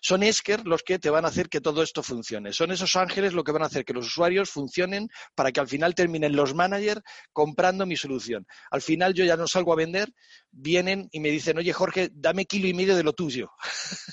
Son 0.01 0.23
Esker 0.23 0.65
los 0.65 0.83
que 0.83 0.99
te 0.99 1.09
van 1.09 1.25
a 1.25 1.27
hacer 1.27 1.49
que 1.49 1.59
todo 1.59 1.83
esto 1.83 2.01
funcione. 2.01 2.53
Son 2.53 2.71
esos 2.71 2.95
ángeles 2.95 3.33
lo 3.33 3.43
que 3.43 3.51
van 3.51 3.63
a 3.63 3.65
hacer 3.65 3.83
que 3.83 3.93
los 3.93 4.07
usuarios 4.07 4.49
funcionen 4.49 5.09
para 5.35 5.51
que 5.51 5.59
al 5.59 5.67
final 5.67 5.95
terminen 5.95 6.35
los 6.35 6.53
managers 6.53 7.01
comprando 7.33 7.85
mi 7.85 7.97
solución. 7.97 8.45
Al 8.71 8.81
final 8.81 9.13
yo 9.13 9.25
ya 9.25 9.35
no 9.35 9.47
salgo 9.47 9.73
a 9.73 9.75
vender, 9.75 10.13
vienen 10.51 11.09
y 11.11 11.19
me 11.19 11.29
dicen, 11.29 11.57
oye 11.57 11.73
Jorge, 11.73 12.09
dame 12.13 12.45
kilo 12.45 12.67
y 12.67 12.73
medio 12.73 12.95
de 12.95 13.03
lo 13.03 13.13
tuyo. 13.13 13.51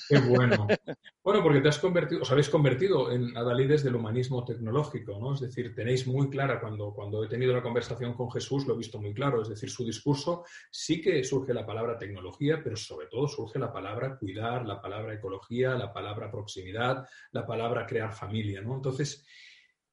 Qué 0.09 0.19
bueno. 0.19 0.67
Bueno, 1.27 1.43
porque 1.43 1.59
te 1.59 1.67
has 1.67 1.77
convertido, 1.77 2.21
os 2.21 2.31
habéis 2.31 2.47
convertido 2.47 3.11
en 3.11 3.35
adalides 3.35 3.83
del 3.83 3.97
humanismo 3.97 4.45
tecnológico, 4.45 5.19
¿no? 5.19 5.33
Es 5.33 5.41
decir, 5.41 5.75
tenéis 5.75 6.07
muy 6.07 6.29
clara, 6.29 6.61
cuando, 6.61 6.93
cuando 6.93 7.21
he 7.21 7.27
tenido 7.27 7.53
la 7.53 7.61
conversación 7.61 8.13
con 8.13 8.31
Jesús, 8.31 8.65
lo 8.65 8.75
he 8.75 8.77
visto 8.77 8.97
muy 8.97 9.13
claro, 9.13 9.41
es 9.41 9.49
decir, 9.49 9.69
su 9.69 9.83
discurso 9.83 10.45
sí 10.71 11.01
que 11.01 11.21
surge 11.25 11.53
la 11.53 11.65
palabra 11.65 11.97
tecnología, 11.97 12.61
pero 12.63 12.77
sobre 12.77 13.07
todo 13.07 13.27
surge 13.27 13.59
la 13.59 13.73
palabra 13.73 14.17
cuidar, 14.17 14.65
la 14.65 14.81
palabra 14.81 15.15
ecología, 15.15 15.75
la 15.75 15.91
palabra 15.91 16.31
proximidad, 16.31 17.05
la 17.31 17.45
palabra 17.45 17.85
crear 17.85 18.13
familia, 18.13 18.61
¿no? 18.61 18.75
Entonces, 18.75 19.25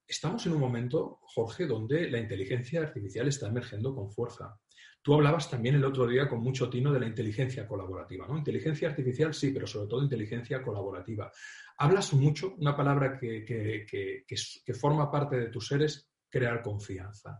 estamos 0.07 0.45
en 0.45 0.53
un 0.53 0.61
momento, 0.61 1.19
Jorge, 1.23 1.65
donde 1.65 2.09
la 2.09 2.19
inteligencia 2.19 2.79
artificial 2.79 3.27
está 3.27 3.49
emergiendo 3.49 3.93
con 3.93 4.09
fuerza. 4.09 4.57
Tú 5.05 5.13
hablabas 5.13 5.47
también 5.51 5.75
el 5.75 5.85
otro 5.85 6.07
día 6.07 6.27
con 6.27 6.39
mucho 6.39 6.67
tino 6.67 6.91
de 6.91 6.99
la 6.99 7.05
inteligencia 7.05 7.67
colaborativa, 7.67 8.25
¿no? 8.27 8.39
Inteligencia 8.39 8.89
artificial 8.89 9.35
sí, 9.35 9.51
pero 9.51 9.67
sobre 9.67 9.87
todo 9.87 10.01
inteligencia 10.01 10.63
colaborativa. 10.63 11.31
Hablas 11.77 12.11
mucho, 12.15 12.55
una 12.57 12.75
palabra 12.75 13.15
que, 13.15 13.45
que, 13.45 14.73
forma 14.73 15.11
parte 15.11 15.35
de 15.35 15.49
tus 15.49 15.67
seres, 15.67 16.09
crear 16.27 16.63
confianza. 16.63 17.39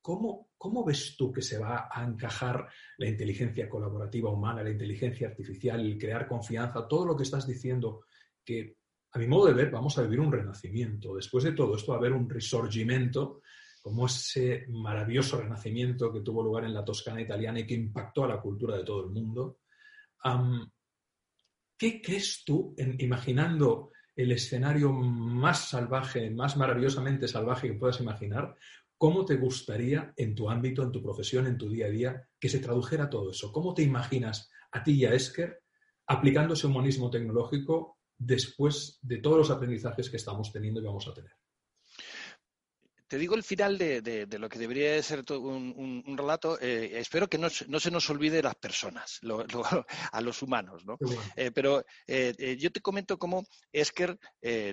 ¿Cómo, 0.00 0.48
¿Cómo, 0.58 0.84
ves 0.84 1.14
tú 1.16 1.30
que 1.30 1.40
se 1.40 1.56
va 1.56 1.88
a 1.88 2.02
encajar 2.02 2.66
la 2.96 3.06
inteligencia 3.06 3.68
colaborativa 3.68 4.32
humana, 4.32 4.64
la 4.64 4.70
inteligencia 4.70 5.28
artificial, 5.28 5.78
el 5.78 5.98
crear 5.98 6.26
confianza, 6.26 6.88
todo 6.88 7.06
lo 7.06 7.16
que 7.16 7.22
estás 7.22 7.46
diciendo, 7.46 8.06
que 8.44 8.74
a 9.12 9.20
mi 9.20 9.28
modo 9.28 9.46
de 9.46 9.54
ver 9.54 9.70
vamos 9.70 9.96
a 9.98 10.02
vivir 10.02 10.18
un 10.18 10.32
renacimiento. 10.32 11.14
Después 11.14 11.44
de 11.44 11.52
todo 11.52 11.76
esto 11.76 11.92
va 11.92 11.98
a 11.98 12.00
haber 12.00 12.12
un 12.12 12.28
risorgimento 12.28 13.42
como 13.82 14.06
ese 14.06 14.66
maravilloso 14.68 15.40
renacimiento 15.40 16.12
que 16.12 16.20
tuvo 16.20 16.42
lugar 16.42 16.64
en 16.64 16.74
la 16.74 16.84
Toscana 16.84 17.20
italiana 17.20 17.60
y 17.60 17.66
que 17.66 17.74
impactó 17.74 18.24
a 18.24 18.28
la 18.28 18.40
cultura 18.40 18.76
de 18.76 18.84
todo 18.84 19.04
el 19.04 19.10
mundo. 19.10 19.58
¿qué 21.76 22.02
crees 22.02 22.42
tú, 22.44 22.74
imaginando 22.98 23.92
el 24.16 24.32
escenario 24.32 24.92
más 24.92 25.68
salvaje, 25.68 26.28
más 26.28 26.56
maravillosamente 26.56 27.28
salvaje 27.28 27.68
que 27.68 27.78
puedas 27.78 28.00
imaginar, 28.00 28.56
cómo 28.96 29.24
te 29.24 29.36
gustaría 29.36 30.12
en 30.16 30.34
tu 30.34 30.50
ámbito, 30.50 30.82
en 30.82 30.90
tu 30.90 31.00
profesión, 31.00 31.46
en 31.46 31.56
tu 31.56 31.70
día 31.70 31.86
a 31.86 31.90
día, 31.90 32.28
que 32.38 32.48
se 32.48 32.58
tradujera 32.58 33.08
todo 33.08 33.30
eso? 33.30 33.52
¿Cómo 33.52 33.74
te 33.74 33.82
imaginas 33.82 34.50
a 34.72 34.82
ti 34.82 34.94
y 34.94 35.04
a 35.04 35.14
Esker 35.14 35.62
aplicando 36.08 36.54
ese 36.54 36.66
humanismo 36.66 37.10
tecnológico 37.10 37.98
después 38.16 38.98
de 39.02 39.18
todos 39.18 39.38
los 39.38 39.50
aprendizajes 39.50 40.10
que 40.10 40.16
estamos 40.16 40.52
teniendo 40.52 40.80
y 40.80 40.84
vamos 40.84 41.06
a 41.06 41.14
tener? 41.14 41.32
Te 43.08 43.16
digo 43.16 43.34
el 43.34 43.42
final 43.42 43.78
de, 43.78 44.26
lo 44.38 44.48
que 44.48 44.58
debería 44.58 45.02
ser 45.02 45.24
un, 45.32 46.02
un, 46.06 46.16
relato. 46.16 46.60
Eh, 46.60 46.98
espero 46.98 47.28
que 47.28 47.38
no, 47.38 47.48
se 47.48 47.90
nos 47.90 48.10
olvide 48.10 48.42
las 48.42 48.54
personas, 48.54 49.20
a 50.12 50.20
los 50.20 50.42
humanos, 50.42 50.84
¿no? 50.84 50.96
Eh, 51.34 51.50
pero 51.50 51.84
eh, 52.06 52.56
yo 52.60 52.70
te 52.70 52.80
comento 52.80 53.18
cómo 53.18 53.44
Esker 53.72 54.18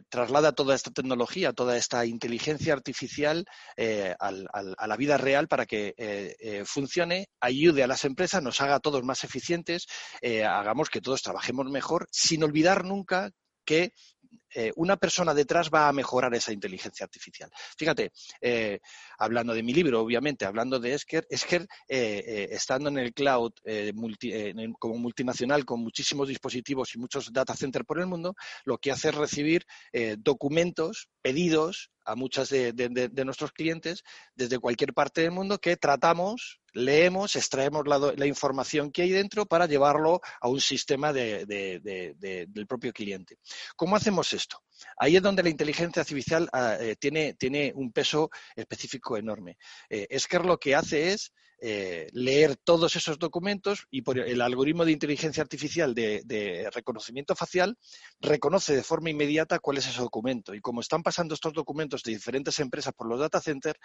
traslada 0.10 0.52
toda 0.52 0.76
esta 0.76 0.92
tecnología, 0.92 1.54
toda 1.54 1.78
esta 1.78 2.06
inteligencia 2.06 2.74
artificial 2.74 3.46
a 3.78 4.88
la 4.88 4.98
vida 4.98 5.18
real 5.18 5.48
para 5.48 5.66
que 5.66 6.66
funcione, 6.66 7.28
ayude 7.40 7.84
a 7.84 7.88
las 7.88 8.04
empresas, 8.06 8.44
nos 8.44 8.60
haga 8.62 8.76
a 8.76 8.80
todos 8.80 9.04
más 9.04 9.24
eficientes, 9.24 9.86
hagamos 10.22 10.90
que 10.90 11.02
todos 11.02 11.22
trabajemos 11.22 11.70
mejor, 11.70 12.08
sin 12.12 12.44
olvidar 12.44 12.84
nunca 12.84 13.32
que 13.66 13.94
eh, 14.58 14.72
una 14.78 14.96
persona 14.96 15.34
detrás 15.34 15.70
va 15.70 15.90
a 15.90 15.94
mejorar 15.94 16.34
esa 16.34 16.54
inteligencia 16.54 17.04
artificial. 17.04 17.50
Fíjate, 17.78 18.14
eh, 18.40 18.80
hablando 19.18 19.54
de 19.54 19.62
mi 19.62 19.74
libro, 19.74 20.00
obviamente, 20.02 20.46
hablando 20.46 20.80
de 20.80 20.94
Esker, 20.94 21.28
Esker, 21.30 21.68
eh, 21.90 22.48
estando 22.52 22.88
en 22.88 22.98
el 22.98 23.14
cloud 23.14 23.52
como 24.80 24.98
multinacional 24.98 25.66
con 25.66 25.82
muchísimos 25.82 26.30
dispositivos 26.30 26.96
y 26.96 27.00
muchos 27.00 27.34
data 27.34 27.54
centers 27.54 27.86
por 27.86 28.00
el 28.00 28.08
mundo, 28.08 28.34
lo 28.64 28.78
que 28.78 28.92
hace 28.92 29.10
es 29.10 29.16
recibir 29.16 29.66
documentos, 30.18 31.10
pedidos 31.22 31.92
a 32.06 32.16
muchos 32.16 32.50
de, 32.50 33.24
nuestros 33.26 33.52
clientes 33.52 34.04
desde 34.36 34.60
cualquier 34.60 34.94
parte 34.94 35.22
del 35.22 35.32
mundo 35.32 35.58
que 35.58 35.76
tratamos, 35.76 36.62
leemos, 36.72 37.36
extraemos 37.36 37.84
la, 37.88 38.28
información 38.28 38.92
que 38.92 39.02
hay 39.02 39.10
dentro 39.10 39.46
para 39.46 39.66
llevarlo 39.66 40.22
a 40.40 40.48
un 40.48 40.62
sistema 40.62 41.12
del 41.12 42.68
propio 42.68 42.94
cliente. 42.94 43.40
¿Cómo 43.76 43.96
hacemos 43.96 44.34
esto? 44.46 44.64
Ahí 44.98 45.16
es 45.16 45.22
donde 45.22 45.44
la 45.44 45.50
inteligencia 45.50 46.02
artificial 46.02 46.48
ah, 46.54 46.78
eh, 46.80 46.96
tiene, 46.98 47.34
tiene, 47.34 47.72
un 47.76 47.92
peso 47.92 48.30
específico 48.56 49.18
enorme. 49.18 49.58
Eh, 49.90 50.08
es 50.10 50.28
que 50.28 50.40
lo 50.40 50.58
que 50.58 50.76
hace 50.76 51.12
es 51.12 51.34
eh, 51.62 52.08
leer 52.12 52.58
todos 52.58 52.96
esos 52.96 53.18
documentos 53.18 53.88
y 53.90 54.02
por 54.02 54.20
el 54.20 54.42
algoritmo 54.42 54.84
de 54.84 54.92
inteligencia 54.92 55.42
artificial 55.42 55.96
de, 55.96 56.70
reconocimiento 56.74 57.36
facial 57.36 57.78
reconoce 58.20 58.76
de 58.76 58.84
forma 58.84 59.10
inmediata 59.10 59.60
cuál 59.60 59.78
es 59.78 59.88
ese 59.88 60.02
documento. 60.02 60.54
Y 60.54 60.62
como 60.62 60.82
están 60.82 61.04
pasando 61.04 61.34
estos 61.34 61.54
documentos 61.54 62.04
de 62.04 62.12
diferentes 62.12 62.60
empresas 62.60 62.94
por 62.94 63.08
los 63.08 63.20
data 63.20 63.40
centers, 63.40 63.80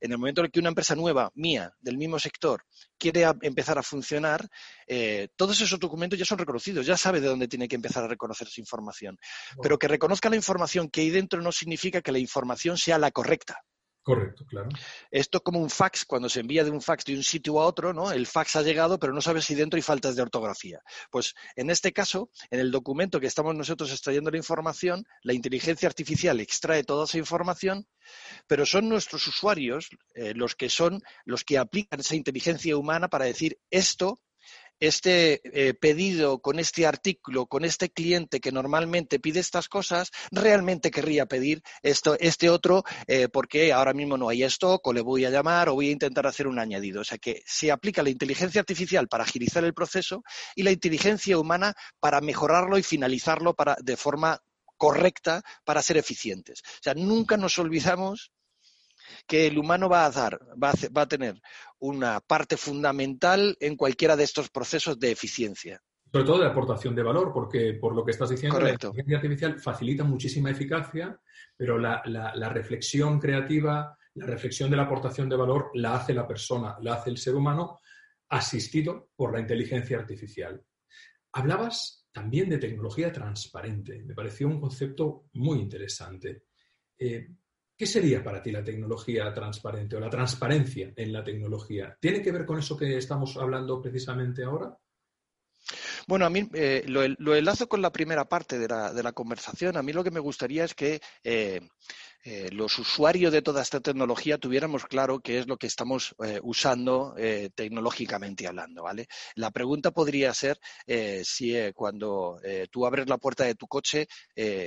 en 0.00 0.12
el 0.12 0.18
momento 0.18 0.44
en 0.44 0.50
que 0.50 0.60
una 0.60 0.70
empresa 0.70 0.94
nueva, 0.94 1.30
mía, 1.34 1.72
del 1.80 1.96
mismo 1.96 2.18
sector, 2.18 2.64
quiere 2.98 3.24
empezar 3.42 3.78
a 3.78 3.82
funcionar, 3.82 4.48
eh, 4.86 5.28
todos 5.36 5.60
esos 5.60 5.78
documentos 5.78 6.18
ya 6.18 6.24
son 6.24 6.38
reconocidos, 6.38 6.86
ya 6.86 6.96
sabe 6.96 7.20
de 7.20 7.28
dónde 7.28 7.48
tiene 7.48 7.68
que 7.68 7.76
empezar 7.76 8.04
a 8.04 8.08
reconocer 8.08 8.48
esa 8.48 8.60
información. 8.60 9.16
Pero 9.62 9.78
que 9.78 9.88
reconozca 9.88 10.28
la 10.28 10.36
información 10.36 10.90
que 10.90 11.02
hay 11.02 11.10
dentro 11.10 11.40
no 11.40 11.52
significa 11.52 12.02
que 12.02 12.12
la 12.12 12.18
información 12.18 12.76
sea 12.76 12.98
la 12.98 13.10
correcta. 13.10 13.62
Correcto, 14.02 14.44
claro. 14.46 14.68
Esto 15.12 15.38
es 15.38 15.44
como 15.44 15.60
un 15.60 15.70
fax, 15.70 16.04
cuando 16.04 16.28
se 16.28 16.40
envía 16.40 16.64
de 16.64 16.70
un 16.70 16.82
fax 16.82 17.04
de 17.04 17.14
un 17.14 17.22
sitio 17.22 17.60
a 17.60 17.66
otro, 17.66 17.92
¿no? 17.92 18.10
El 18.10 18.26
fax 18.26 18.56
ha 18.56 18.62
llegado, 18.62 18.98
pero 18.98 19.12
no 19.12 19.20
sabes 19.20 19.44
si 19.44 19.54
dentro 19.54 19.76
hay 19.76 19.82
faltas 19.82 20.16
de 20.16 20.22
ortografía. 20.22 20.80
Pues 21.10 21.34
en 21.54 21.70
este 21.70 21.92
caso, 21.92 22.28
en 22.50 22.58
el 22.58 22.72
documento 22.72 23.20
que 23.20 23.28
estamos 23.28 23.54
nosotros 23.54 23.92
extrayendo 23.92 24.32
la 24.32 24.38
información, 24.38 25.04
la 25.22 25.34
inteligencia 25.34 25.88
artificial 25.88 26.40
extrae 26.40 26.82
toda 26.82 27.04
esa 27.04 27.18
información, 27.18 27.86
pero 28.48 28.66
son 28.66 28.88
nuestros 28.88 29.24
usuarios 29.28 29.88
eh, 30.14 30.34
los 30.34 30.56
que 30.56 30.68
son 30.68 31.00
los 31.24 31.44
que 31.44 31.58
aplican 31.58 32.00
esa 32.00 32.16
inteligencia 32.16 32.76
humana 32.76 33.06
para 33.08 33.26
decir 33.26 33.58
esto 33.70 34.20
este 34.82 35.40
eh, 35.44 35.74
pedido 35.74 36.40
con 36.40 36.58
este 36.58 36.86
artículo, 36.86 37.46
con 37.46 37.64
este 37.64 37.90
cliente 37.90 38.40
que 38.40 38.50
normalmente 38.50 39.20
pide 39.20 39.38
estas 39.38 39.68
cosas, 39.68 40.10
realmente 40.32 40.90
querría 40.90 41.26
pedir 41.26 41.62
esto, 41.82 42.16
este 42.18 42.50
otro 42.50 42.82
eh, 43.06 43.28
porque 43.28 43.72
ahora 43.72 43.94
mismo 43.94 44.16
no 44.16 44.28
hay 44.28 44.42
stock 44.42 44.84
o 44.84 44.92
le 44.92 45.00
voy 45.00 45.24
a 45.24 45.30
llamar 45.30 45.68
o 45.68 45.74
voy 45.74 45.90
a 45.90 45.92
intentar 45.92 46.26
hacer 46.26 46.48
un 46.48 46.58
añadido. 46.58 47.02
O 47.02 47.04
sea 47.04 47.18
que 47.18 47.44
se 47.46 47.70
aplica 47.70 48.02
la 48.02 48.10
inteligencia 48.10 48.60
artificial 48.60 49.06
para 49.06 49.22
agilizar 49.22 49.62
el 49.62 49.72
proceso 49.72 50.24
y 50.56 50.64
la 50.64 50.72
inteligencia 50.72 51.38
humana 51.38 51.74
para 52.00 52.20
mejorarlo 52.20 52.76
y 52.76 52.82
finalizarlo 52.82 53.54
para, 53.54 53.76
de 53.80 53.96
forma 53.96 54.40
correcta 54.76 55.42
para 55.64 55.80
ser 55.80 55.96
eficientes. 55.96 56.60
O 56.64 56.82
sea, 56.82 56.94
nunca 56.94 57.36
nos 57.36 57.56
olvidamos 57.60 58.32
que 59.26 59.46
el 59.46 59.58
humano 59.58 59.88
va 59.88 60.04
a 60.04 60.10
dar, 60.10 60.40
va 60.62 60.72
a, 61.02 61.06
tener 61.06 61.40
una 61.78 62.20
parte 62.20 62.56
fundamental 62.56 63.56
en 63.60 63.76
cualquiera 63.76 64.16
de 64.16 64.24
estos 64.24 64.50
procesos 64.50 64.98
de 64.98 65.10
eficiencia. 65.10 65.80
Sobre 66.10 66.26
todo 66.26 66.40
de 66.40 66.46
aportación 66.46 66.94
de 66.94 67.02
valor, 67.02 67.32
porque 67.32 67.74
por 67.74 67.94
lo 67.94 68.04
que 68.04 68.10
estás 68.10 68.30
diciendo, 68.30 68.60
la 68.60 68.72
inteligencia 68.72 69.16
artificial 69.16 69.58
facilita 69.58 70.04
muchísima 70.04 70.50
eficacia, 70.50 71.18
pero 71.56 71.78
la, 71.78 72.02
reflexión 72.52 73.18
creativa, 73.18 73.96
la 74.14 74.26
reflexión 74.26 74.70
de 74.70 74.76
la 74.76 74.82
aportación 74.82 75.28
de 75.28 75.36
valor 75.36 75.70
la 75.74 75.94
hace 75.96 76.12
la 76.12 76.26
persona, 76.26 76.76
la 76.80 76.94
hace 76.94 77.10
el 77.10 77.18
ser 77.18 77.34
humano, 77.34 77.80
asistido 78.28 79.10
por 79.16 79.32
la 79.32 79.40
inteligencia 79.40 79.98
artificial. 79.98 80.62
Hablabas 81.32 82.06
también 82.12 82.50
de 82.50 82.58
tecnología 82.58 83.10
transparente. 83.10 84.02
Me 84.04 84.14
pareció 84.14 84.46
un 84.48 84.60
concepto 84.60 85.28
muy 85.32 85.58
interesante. 85.58 86.44
Eh, 86.98 87.28
¿Qué 87.82 87.88
sería 87.88 88.22
para 88.22 88.40
ti 88.40 88.52
la 88.52 88.62
tecnología 88.62 89.34
transparente 89.34 89.96
o 89.96 89.98
la 89.98 90.08
transparencia 90.08 90.92
en 90.94 91.12
la 91.12 91.24
tecnología? 91.24 91.98
¿Tiene 91.98 92.22
que 92.22 92.30
ver 92.30 92.46
con 92.46 92.60
eso 92.60 92.76
que 92.76 92.96
estamos 92.96 93.36
hablando 93.36 93.82
precisamente 93.82 94.44
ahora? 94.44 94.78
Bueno, 96.06 96.24
a 96.24 96.30
mí 96.30 96.48
eh, 96.54 96.84
lo, 96.86 97.34
enlazo 97.34 97.68
con 97.68 97.82
la 97.82 97.90
primera 97.90 98.28
parte 98.28 98.56
de 98.60 98.68
la, 98.68 99.12
conversación. 99.12 99.76
A 99.76 99.82
mí 99.82 99.92
lo 99.92 100.04
que 100.04 100.12
me 100.12 100.20
gustaría 100.20 100.62
es 100.62 100.74
que 100.76 101.00
eh, 101.24 101.60
eh, 102.24 102.50
los 102.52 102.78
usuarios 102.78 103.32
de 103.32 103.42
toda 103.42 103.62
esta 103.62 103.80
tecnología 103.80 104.38
tuviéramos 104.38 104.84
claro 104.86 105.18
qué 105.18 105.38
es 105.38 105.48
lo 105.48 105.56
que 105.56 105.66
estamos 105.66 106.14
eh, 106.24 106.38
usando 106.42 107.14
eh, 107.18 107.50
tecnológicamente 107.52 108.46
hablando, 108.46 108.84
¿vale? 108.84 109.08
La 109.34 109.50
pregunta 109.50 109.90
podría 109.90 110.32
ser 110.32 110.60
si 111.24 111.54
cuando 111.74 112.38
tú 112.70 112.86
abres 112.86 113.08
la 113.08 113.18
puerta 113.18 113.44
de 113.44 113.54
tu 113.54 113.66
coche 113.66 114.06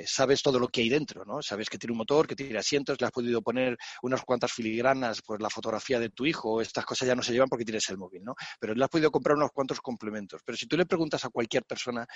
sabes 0.06 0.42
todo 0.42 0.60
lo 0.60 0.68
que 0.68 0.82
hay 0.82 0.90
dentro, 0.90 1.24
¿no? 1.26 1.42
Sabes 1.42 1.70
que 1.70 1.78
tiene 1.78 1.94
un 1.94 2.00
motor, 2.00 2.28
que 2.28 2.36
tiene 2.36 2.58
asientos, 2.58 3.00
le 3.00 3.08
has 3.08 3.12
podido 3.12 3.42
poner 3.42 3.78
unas 4.02 4.24
cuantas 4.24 4.52
filigranas, 4.52 5.22
pues 5.26 5.42
la 5.42 5.50
fotografía 5.50 6.00
de 6.00 6.10
tu 6.10 6.26
hijo, 6.26 6.62
estas 6.62 6.86
cosas 6.86 7.08
ya 7.08 7.16
no 7.16 7.24
se 7.24 7.34
llevan 7.34 7.50
porque 7.50 7.66
tienes 7.66 7.90
el 7.90 7.98
móvil, 7.98 8.24
¿no? 8.24 8.36
Pero 8.60 8.74
le 8.74 8.84
has 8.84 8.90
podido 8.90 9.12
comprar 9.12 9.38
unos 9.38 9.52
cuantos 9.52 9.82
complementos. 9.82 10.42
Pero 10.46 10.58
si 10.58 10.68
tú 10.68 10.78
le 10.78 10.86
preguntas 10.86 11.24
a 11.26 11.30
cualquier 11.30 11.64
persona 11.64 12.08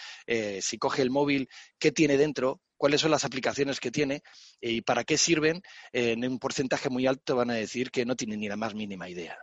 si 0.61 0.77
coge 0.77 1.01
el 1.01 1.11
móvil, 1.11 1.47
qué 1.77 1.91
tiene 1.91 2.17
dentro, 2.17 2.61
cuáles 2.79 3.01
son 3.01 3.11
las 3.11 3.25
aplicaciones 3.25 3.81
que 3.81 3.91
tiene 3.91 4.23
y 4.61 4.81
para 4.81 5.03
qué 5.03 5.17
sirven, 5.29 5.61
en 5.91 6.27
un 6.27 6.39
porcentaje 6.39 6.89
muy 6.89 7.05
alto 7.05 7.35
van 7.35 7.51
a 7.51 7.53
decir 7.53 7.91
que 7.91 8.05
no 8.05 8.15
tienen 8.15 8.39
ni 8.39 8.47
la 8.49 8.55
más 8.55 8.73
mínima 8.73 9.07
idea. 9.09 9.37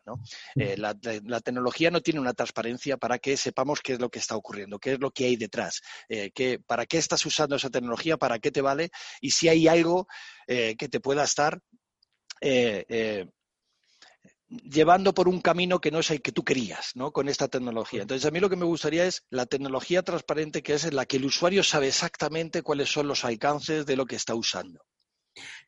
Eh, 0.56 0.76
la, 0.76 0.94
tecnología 1.40 1.90
no 1.90 2.00
tiene 2.00 2.20
una 2.20 2.32
transparencia 2.32 2.96
para 2.96 3.18
que 3.18 3.36
sepamos 3.36 3.80
qué 3.80 3.92
es 3.92 4.00
lo 4.00 4.10
que 4.10 4.18
está 4.18 4.36
ocurriendo, 4.36 4.78
qué 4.78 4.94
es 4.94 5.00
lo 5.00 5.10
que 5.10 5.26
hay 5.26 5.36
detrás, 5.36 5.80
eh, 6.08 6.30
para 6.66 6.86
qué 6.86 6.98
estás 6.98 7.24
usando 7.24 7.56
esa 7.56 7.70
tecnología, 7.70 8.16
para 8.16 8.38
qué 8.38 8.50
te 8.50 8.60
vale 8.60 8.90
y 9.20 9.30
si 9.30 9.48
hay 9.48 9.68
algo 9.68 10.08
eh, 10.48 10.74
que 10.76 10.88
te 10.88 11.00
pueda 11.00 11.22
estar 11.24 11.60
llevando 14.48 15.12
por 15.12 15.28
un 15.28 15.40
camino 15.40 15.80
que 15.80 15.90
no 15.90 16.00
es 16.00 16.10
el 16.10 16.22
que 16.22 16.32
tú 16.32 16.44
querías, 16.44 16.94
¿no? 16.94 17.12
Con 17.12 17.28
esta 17.28 17.48
tecnología. 17.48 18.02
Entonces, 18.02 18.26
a 18.26 18.30
mí 18.30 18.38
lo 18.38 18.50
que 18.50 18.56
me 18.56 18.64
gustaría 18.64 19.04
es 19.06 19.24
la 19.30 19.46
tecnología 19.46 20.02
transparente, 20.02 20.62
que 20.62 20.74
es 20.74 20.84
en 20.84 20.94
la 20.96 21.06
que 21.06 21.16
el 21.16 21.24
usuario 21.24 21.64
sabe 21.64 21.88
exactamente 21.88 22.62
cuáles 22.62 22.90
son 22.90 23.08
los 23.08 23.24
alcances 23.24 23.86
de 23.86 23.96
lo 23.96 24.06
que 24.06 24.16
está 24.16 24.34
usando. 24.34 24.84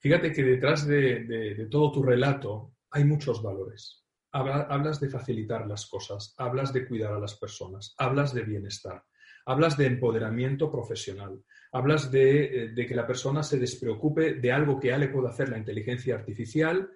Fíjate 0.01 0.33
que 0.33 0.43
detrás 0.43 0.87
de, 0.87 1.67
todo 1.71 1.93
tu 1.93 2.03
relato 2.03 2.75
hay 2.91 3.05
muchos 3.05 3.43
valores. 3.43 4.05
Hablas 4.33 5.01
de 5.01 5.09
facilitar 5.09 5.67
las 5.67 5.87
cosas, 5.87 6.35
hablas 6.39 6.73
de 6.73 6.87
cuidar 6.87 7.13
a 7.13 7.19
las 7.19 7.35
personas, 7.37 7.95
hablas 7.99 8.35
de 8.35 8.43
bienestar, 8.43 9.03
hablas 9.47 9.77
de 9.77 9.87
empoderamiento 9.87 10.71
profesional, 10.71 11.43
hablas 11.73 12.11
de, 12.11 12.67
eh, 12.67 12.87
que 12.87 12.95
la 12.95 13.07
persona 13.07 13.43
se 13.43 13.59
despreocupe 13.59 14.35
de 14.35 14.53
algo 14.53 14.79
que 14.79 14.89
ya 14.89 14.99
le 14.99 15.09
puede 15.09 15.29
hacer 15.29 15.49
la 15.49 15.59
inteligencia 15.59 16.15
artificial 16.15 16.91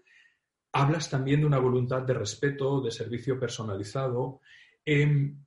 hablas 0.73 1.11
también 1.11 1.41
de 1.41 1.47
una 1.47 1.59
voluntad 1.59 2.03
de 2.03 2.15
respeto, 2.15 2.81
de 2.81 2.91
servicio 2.91 3.39
personalizado. 3.39 4.41
Em, 4.85 5.45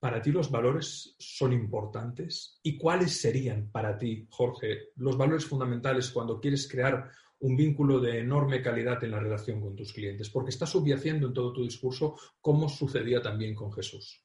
¿Para 0.00 0.22
ti 0.22 0.30
los 0.30 0.50
valores 0.50 1.16
son 1.18 1.52
importantes? 1.52 2.60
¿Y 2.62 2.78
cuáles 2.78 3.20
serían 3.20 3.70
para 3.70 3.98
ti, 3.98 4.26
Jorge, 4.30 4.90
los 4.96 5.16
valores 5.16 5.44
fundamentales 5.44 6.10
cuando 6.10 6.40
quieres 6.40 6.68
crear 6.68 7.10
un 7.40 7.56
vínculo 7.56 8.00
de 8.00 8.20
enorme 8.20 8.62
calidad 8.62 9.02
en 9.02 9.10
la 9.10 9.18
relación 9.18 9.60
con 9.60 9.74
tus 9.74 9.92
clientes? 9.92 10.30
Porque 10.30 10.50
estás 10.50 10.70
subyaciendo 10.70 11.26
en 11.26 11.34
todo 11.34 11.52
tu 11.52 11.64
discurso 11.64 12.16
cómo 12.40 12.68
sucedía 12.68 13.20
también 13.20 13.54
con 13.54 13.72
Jesús. 13.72 14.24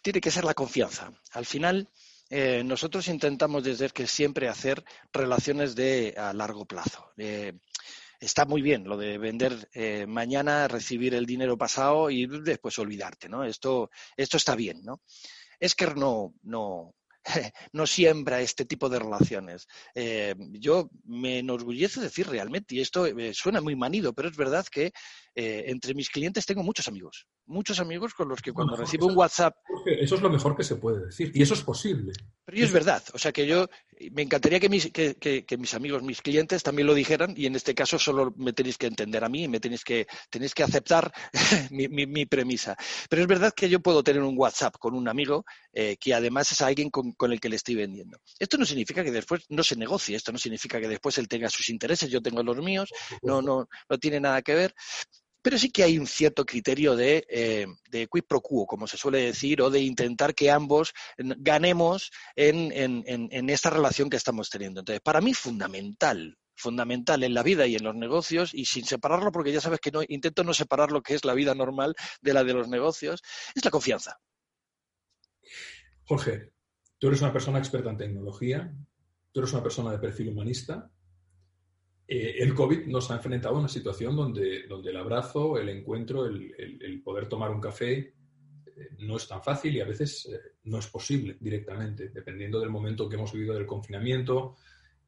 tiene 0.00 0.20
que 0.20 0.30
ser 0.30 0.44
la 0.44 0.54
confianza. 0.54 1.12
Al 1.32 1.46
final, 1.46 1.88
eh, 2.30 2.62
nosotros 2.64 3.08
intentamos 3.08 3.62
desde 3.62 3.90
que 3.90 4.06
siempre 4.06 4.48
hacer 4.48 4.82
relaciones 5.12 5.74
de 5.74 6.14
a 6.16 6.32
largo 6.32 6.64
plazo. 6.64 7.10
Eh, 7.18 7.52
está 8.22 8.44
muy 8.44 8.62
bien 8.62 8.84
lo 8.84 8.96
de 8.96 9.18
vender 9.18 9.68
eh, 9.74 10.06
mañana, 10.06 10.68
recibir 10.68 11.14
el 11.14 11.26
dinero 11.26 11.58
pasado 11.58 12.08
y 12.10 12.26
después 12.26 12.78
olvidarte, 12.78 13.28
¿no? 13.28 13.44
Esto, 13.44 13.90
esto 14.16 14.36
está 14.36 14.54
bien, 14.54 14.82
¿no? 14.84 15.00
Es 15.58 15.74
que 15.74 15.86
no, 15.86 16.34
no, 16.42 16.94
no 17.72 17.86
siembra 17.86 18.40
este 18.40 18.64
tipo 18.64 18.88
de 18.88 19.00
relaciones. 19.00 19.66
yo 20.52 20.88
me 21.04 21.40
enorgullece 21.40 22.00
decir 22.00 22.28
realmente, 22.28 22.76
y 22.76 22.80
esto 22.80 23.06
suena 23.32 23.60
muy 23.60 23.76
manido, 23.76 24.12
pero 24.12 24.28
es 24.28 24.36
verdad 24.36 24.66
que 24.70 24.92
entre 25.34 25.94
mis 25.94 26.10
clientes 26.10 26.46
tengo 26.46 26.62
muchos 26.62 26.88
amigos 26.88 27.26
muchos 27.46 27.80
amigos 27.80 28.14
con 28.14 28.28
los 28.28 28.40
que 28.40 28.52
cuando 28.52 28.76
recibo 28.76 29.06
un 29.06 29.16
WhatsApp... 29.16 29.54
Eso 29.86 30.14
es 30.14 30.20
lo 30.20 30.30
mejor 30.30 30.56
que 30.56 30.64
se 30.64 30.76
puede 30.76 31.06
decir 31.06 31.30
y 31.34 31.42
eso 31.42 31.54
es 31.54 31.62
posible. 31.62 32.12
Pero 32.44 32.64
es 32.64 32.72
verdad, 32.72 33.02
o 33.12 33.18
sea 33.18 33.32
que 33.32 33.46
yo 33.46 33.68
me 34.10 34.22
encantaría 34.22 34.60
que 34.60 34.68
mis, 34.68 34.90
que, 34.90 35.56
mis 35.58 35.74
amigos, 35.74 36.02
mis 36.02 36.20
clientes 36.22 36.62
también 36.62 36.86
lo 36.86 36.94
dijeran 36.94 37.34
y 37.36 37.46
en 37.46 37.54
este 37.54 37.74
caso 37.74 37.98
solo 37.98 38.32
me 38.36 38.52
tenéis 38.52 38.78
que 38.78 38.86
entender 38.86 39.22
a 39.24 39.28
mí 39.28 39.44
y 39.44 39.48
me 39.48 39.60
tenéis 39.60 39.84
que, 39.84 40.06
tenéis 40.30 40.54
que 40.54 40.62
aceptar 40.62 41.12
mi, 41.70 42.26
premisa. 42.26 42.76
Pero 43.08 43.22
es 43.22 43.28
verdad 43.28 43.52
que 43.54 43.68
yo 43.68 43.80
puedo 43.80 44.02
tener 44.02 44.22
un 44.22 44.36
WhatsApp 44.36 44.76
con 44.78 44.94
un 44.94 45.08
amigo 45.08 45.44
eh, 45.72 45.96
que 45.98 46.14
además 46.14 46.50
es 46.52 46.60
alguien 46.60 46.90
con, 46.90 47.12
con, 47.12 47.32
el 47.32 47.40
que 47.40 47.48
le 47.48 47.56
estoy 47.56 47.74
vendiendo. 47.74 48.18
Esto 48.38 48.58
no 48.58 48.64
significa 48.64 49.04
que 49.04 49.10
después 49.10 49.42
no 49.48 49.62
se 49.62 49.76
negocie, 49.76 50.16
esto 50.16 50.32
no 50.32 50.38
significa 50.38 50.80
que 50.80 50.88
después 50.88 51.18
él 51.18 51.28
tenga 51.28 51.48
sus 51.48 51.68
intereses, 51.68 52.10
yo 52.10 52.20
tengo 52.20 52.42
los 52.42 52.56
míos, 52.58 52.90
no, 53.22 53.42
no, 53.42 53.68
no 53.88 53.98
tiene 53.98 54.20
nada 54.20 54.42
que 54.42 54.54
ver 54.54 54.74
pero 55.42 55.58
sí 55.58 55.70
que 55.70 55.82
hay 55.82 55.98
un 55.98 56.06
cierto 56.06 56.46
criterio 56.46 56.96
de, 56.96 57.26
eh, 57.28 57.66
quid 57.90 58.24
pro 58.26 58.40
quo, 58.40 58.66
como 58.66 58.86
se 58.86 58.96
suele 58.96 59.18
decir, 59.18 59.60
o 59.60 59.70
de 59.70 59.80
intentar 59.80 60.34
que 60.34 60.50
ambos 60.50 60.92
ganemos 61.18 62.10
en, 62.36 62.72
en, 62.72 63.50
esta 63.50 63.70
relación 63.70 64.08
que 64.08 64.16
estamos 64.16 64.48
teniendo. 64.48 64.80
Entonces, 64.80 65.02
para 65.02 65.20
mí, 65.20 65.34
fundamental, 65.34 66.38
fundamental 66.54 67.24
en 67.24 67.34
la 67.34 67.42
vida 67.42 67.66
y 67.66 67.74
en 67.74 67.84
los 67.84 67.94
negocios, 67.94 68.54
y 68.54 68.64
sin 68.66 68.84
separarlo, 68.84 69.32
porque 69.32 69.52
ya 69.52 69.60
sabes 69.60 69.80
que 69.80 69.90
no, 69.90 70.02
intento 70.06 70.44
no 70.44 70.54
separar 70.54 70.92
lo 70.92 71.02
que 71.02 71.14
es 71.14 71.24
la 71.24 71.34
vida 71.34 71.54
normal 71.54 71.94
de 72.20 72.32
la 72.32 72.44
de 72.44 72.54
los 72.54 72.68
negocios, 72.68 73.22
es 73.54 73.64
la 73.64 73.70
confianza. 73.70 74.18
Jorge, 76.04 76.52
tú 76.98 77.08
eres 77.08 77.20
una 77.20 77.32
persona 77.32 77.58
experta 77.58 77.90
en 77.90 77.96
tecnología, 77.96 78.72
tú 79.32 79.40
eres 79.40 79.52
una 79.52 79.62
persona 79.62 79.90
de 79.90 79.98
perfil 79.98 80.28
humanista, 80.28 80.90
eh, 82.06 82.36
el 82.38 82.54
COVID 82.54 82.86
nos 82.86 83.10
ha 83.10 83.16
enfrentado 83.16 83.56
a 83.56 83.60
una 83.60 83.68
situación 83.68 84.16
donde, 84.16 84.66
donde 84.66 84.90
el 84.90 84.96
abrazo, 84.96 85.58
el 85.58 85.68
encuentro, 85.68 86.26
el, 86.26 87.00
poder 87.04 87.28
tomar 87.28 87.50
un 87.50 87.60
café 87.60 87.98
eh, 87.98 88.88
no 88.98 89.16
es 89.16 89.26
tan 89.28 89.42
fácil 89.42 89.76
y 89.76 89.80
a 89.80 89.86
veces 89.86 90.26
eh, 90.26 90.56
no 90.64 90.78
es 90.78 90.86
posible 90.88 91.36
directamente, 91.40 92.08
dependiendo 92.08 92.60
del 92.60 92.70
momento 92.70 93.08
que 93.08 93.16
hemos 93.16 93.32
vivido 93.32 93.54
del 93.54 93.66
confinamiento 93.66 94.56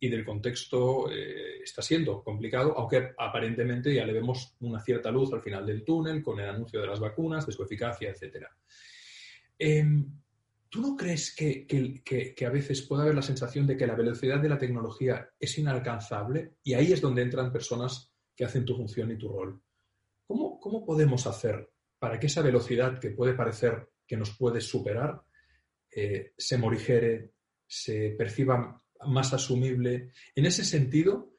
y 0.00 0.08
del 0.08 0.24
contexto, 0.24 1.08
está 1.10 1.80
siendo 1.80 2.22
complicado, 2.22 2.74
aunque 2.76 3.14
aparentemente 3.16 3.94
ya 3.94 4.04
le 4.04 4.12
vemos 4.12 4.54
una 4.60 4.80
cierta 4.80 5.10
luz 5.10 5.32
al 5.32 5.40
final 5.40 5.64
del 5.64 5.82
túnel 5.82 6.22
con 6.22 6.38
el 6.40 6.48
anuncio 6.48 6.78
de 6.80 6.88
las 6.88 7.00
vacunas, 7.00 7.46
de 7.46 7.52
su 7.52 7.62
eficacia, 7.62 8.10
etc. 8.10 8.44
¿Tú 10.74 10.80
no 10.80 10.96
crees 10.96 11.32
que, 11.36 12.34
a 12.44 12.50
veces 12.50 12.82
puede 12.82 13.02
haber 13.02 13.14
la 13.14 13.22
sensación 13.22 13.64
de 13.64 13.76
que 13.76 13.86
la 13.86 13.94
velocidad 13.94 14.40
de 14.40 14.48
la 14.48 14.58
tecnología 14.58 15.30
es 15.38 15.56
inalcanzable? 15.56 16.56
Y 16.64 16.74
ahí 16.74 16.92
es 16.92 17.00
donde 17.00 17.22
entran 17.22 17.52
personas 17.52 18.12
que 18.34 18.44
hacen 18.44 18.64
tu 18.64 18.74
función 18.74 19.12
y 19.12 19.16
tu 19.16 19.28
rol. 19.28 19.62
¿Cómo, 20.26 20.84
podemos 20.84 21.28
hacer 21.28 21.70
para 21.96 22.18
que 22.18 22.26
esa 22.26 22.42
velocidad 22.42 22.98
que 22.98 23.10
puede 23.10 23.34
parecer 23.34 23.88
que 24.04 24.16
nos 24.16 24.36
puede 24.36 24.60
superar 24.60 25.22
eh, 25.92 26.32
se 26.36 26.58
morigere, 26.58 27.34
se 27.68 28.16
perciba 28.18 28.82
más 29.06 29.32
asumible? 29.32 30.10
En 30.34 30.44
ese 30.44 30.64
sentido, 30.64 31.36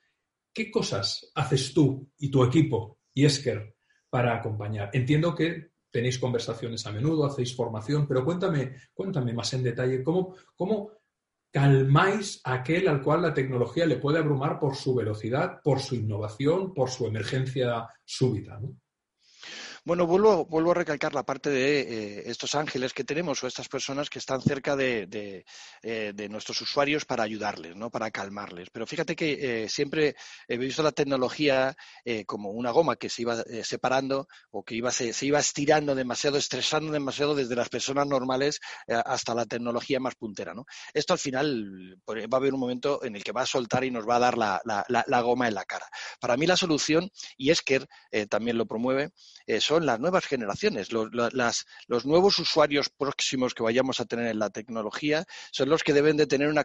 ¿qué 0.53 0.71
cosas 0.71 1.29
haces 1.35 1.73
tú 1.73 2.09
y 2.19 2.31
tu 2.31 2.41
equipo 2.41 3.01
y 3.13 3.25
Esker 3.25 3.75
para 4.09 4.37
acompañar? 4.37 4.91
Entiendo 4.93 5.35
que 5.35 5.71
tenéis 5.95 6.19
conversaciones 6.19 6.85
a 6.85 6.91
menudo, 6.91 7.25
hacéis 7.25 7.55
formación, 7.55 8.05
pero 8.05 8.25
cuéntame, 8.25 8.75
cuéntame 8.93 9.31
más 9.31 9.53
en 9.53 9.63
detalle 9.63 10.03
cómo, 10.03 10.35
cómo 10.53 10.91
calmáis 11.49 12.41
a 12.43 12.55
aquel 12.55 12.89
al 12.89 13.01
cual 13.01 13.21
la 13.21 13.33
tecnología 13.33 13.85
le 13.85 13.95
puede 13.95 14.19
abrumar 14.19 14.59
por 14.59 14.75
su 14.75 14.93
velocidad, 14.93 15.61
por 15.63 15.79
su 15.79 15.95
innovación, 15.95 16.73
por 16.73 16.89
su 16.89 17.05
emergencia 17.05 17.87
súbita. 18.03 18.59
¿no? 18.59 18.75
Bueno, 19.87 20.07
vuelvo, 20.07 20.45
vuelvo 20.45 20.71
a 20.71 20.73
recalcar 20.73 21.13
la 21.13 21.21
parte 21.21 21.51
de 21.51 21.79
eh, 21.81 22.23
estos 22.25 22.55
ángeles 22.55 22.91
que 22.91 23.03
tenemos 23.03 23.43
o 23.43 23.45
estas 23.45 23.69
personas 23.69 24.09
que 24.09 24.17
están 24.17 24.41
cerca 24.41 24.75
de, 24.75 25.45
eh, 25.83 26.27
nuestros 26.27 26.59
usuarios 26.61 27.05
para 27.05 27.21
ayudarles, 27.21 27.75
¿no? 27.75 27.91
para 27.91 28.09
calmarles. 28.09 28.71
Pero 28.71 28.87
fíjate 28.87 29.15
que 29.15 29.65
eh, 29.65 29.69
siempre 29.69 30.15
he 30.47 30.57
visto 30.57 30.81
la 30.81 30.91
tecnología 30.91 31.77
como 32.25 32.49
una 32.49 32.71
goma 32.71 32.95
que 32.95 33.09
se 33.09 33.21
iba 33.21 33.43
separando 33.63 34.27
o 34.49 34.63
que 34.63 34.73
iba, 34.73 34.91
se, 34.91 35.13
iba 35.23 35.37
estirando 35.37 35.93
demasiado, 35.93 36.37
estresando 36.37 36.91
demasiado 36.91 37.35
desde 37.35 37.55
las 37.55 37.69
personas 37.69 38.07
normales 38.07 38.59
hasta 38.87 39.35
la 39.35 39.45
tecnología 39.45 39.99
más 39.99 40.15
puntera. 40.15 40.53
Esto 40.93 41.13
al 41.13 41.19
final 41.19 41.99
pues, 42.05 42.25
va 42.25 42.37
a 42.37 42.37
haber 42.37 42.55
un 42.55 42.59
momento 42.59 43.03
en 43.03 43.15
el 43.15 43.23
que 43.23 43.31
va 43.31 43.41
a 43.41 43.45
soltar 43.45 43.83
y 43.83 43.91
nos 43.91 44.07
va 44.07 44.15
a 44.15 44.19
dar 44.19 44.37
la, 44.37 44.61
la 44.87 45.21
goma 45.21 45.47
en 45.47 45.53
la 45.53 45.65
cara. 45.65 45.87
Para 46.19 46.37
mí 46.37 46.47
la 46.47 46.57
solución, 46.57 47.11
y 47.37 47.51
Esker 47.51 47.87
también 48.29 48.57
lo 48.57 48.65
promueve, 48.65 49.11
son 49.59 49.74
son 49.75 49.85
las 49.85 49.99
nuevas 49.99 50.25
generaciones, 50.25 50.93
los, 50.93 52.05
nuevos 52.05 52.39
usuarios 52.39 52.89
próximos 52.89 53.53
que 53.53 53.61
vayamos 53.61 53.99
a 53.99 54.05
tener 54.05 54.27
en 54.27 54.39
la 54.39 54.49
tecnología 54.49 55.25
son 55.51 55.67
los 55.67 55.83
que 55.83 55.91
deben 55.91 56.15
de 56.15 56.27
tener 56.27 56.47
una, 56.47 56.63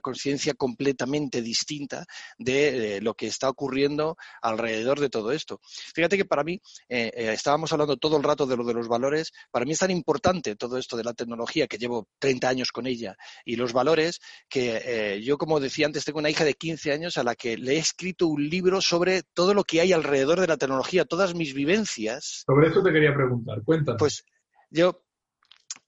conciencia 0.00 0.54
completamente 0.54 1.40
distinta 1.40 2.04
de, 2.36 3.00
lo 3.00 3.14
que 3.14 3.28
está 3.28 3.48
ocurriendo 3.48 4.16
alrededor 4.42 4.98
de 4.98 5.08
todo 5.08 5.30
esto. 5.30 5.60
Fíjate 5.94 6.16
que 6.16 6.24
para 6.24 6.42
mí, 6.42 6.60
eh, 6.88 7.12
eh, 7.14 7.32
estábamos 7.32 7.72
hablando 7.72 7.96
todo 7.96 8.16
el 8.16 8.24
rato 8.24 8.44
de 8.44 8.56
lo 8.56 8.64
de 8.64 8.74
los 8.74 8.88
valores, 8.88 9.30
para 9.52 9.64
mí 9.64 9.70
es 9.70 9.78
tan 9.78 9.92
importante 9.92 10.56
todo 10.56 10.78
esto 10.78 10.96
de 10.96 11.04
la 11.04 11.14
tecnología, 11.14 11.68
que 11.68 11.78
llevo 11.78 12.08
30 12.18 12.48
años 12.48 12.72
con 12.72 12.88
ella, 12.88 13.16
y 13.44 13.54
los 13.54 13.72
valores, 13.72 14.18
que 14.48 14.82
eh, 14.84 15.22
yo, 15.22 15.38
como 15.38 15.60
decía 15.60 15.86
antes, 15.86 16.04
tengo 16.04 16.18
una 16.18 16.30
hija 16.30 16.44
de 16.44 16.54
15 16.54 16.90
años 16.90 17.18
a 17.18 17.22
la 17.22 17.36
que 17.36 17.56
le 17.56 17.74
he 17.74 17.78
escrito 17.78 18.26
un 18.26 18.48
libro 18.48 18.80
sobre 18.80 19.22
todo 19.22 19.54
lo 19.54 19.62
que 19.62 19.80
hay 19.80 19.92
alrededor 19.92 20.40
de 20.40 20.48
la 20.48 20.56
tecnología, 20.56 21.04
todas 21.04 21.34
mis 21.36 21.54
vivencias 21.54 22.44
sobre 22.48 22.68
esto 22.68 22.82
te 22.82 22.90
quería 22.90 23.12
preguntar, 23.12 23.62
cuéntanos. 23.62 23.98
Pues 23.98 24.24
yo, 24.70 25.02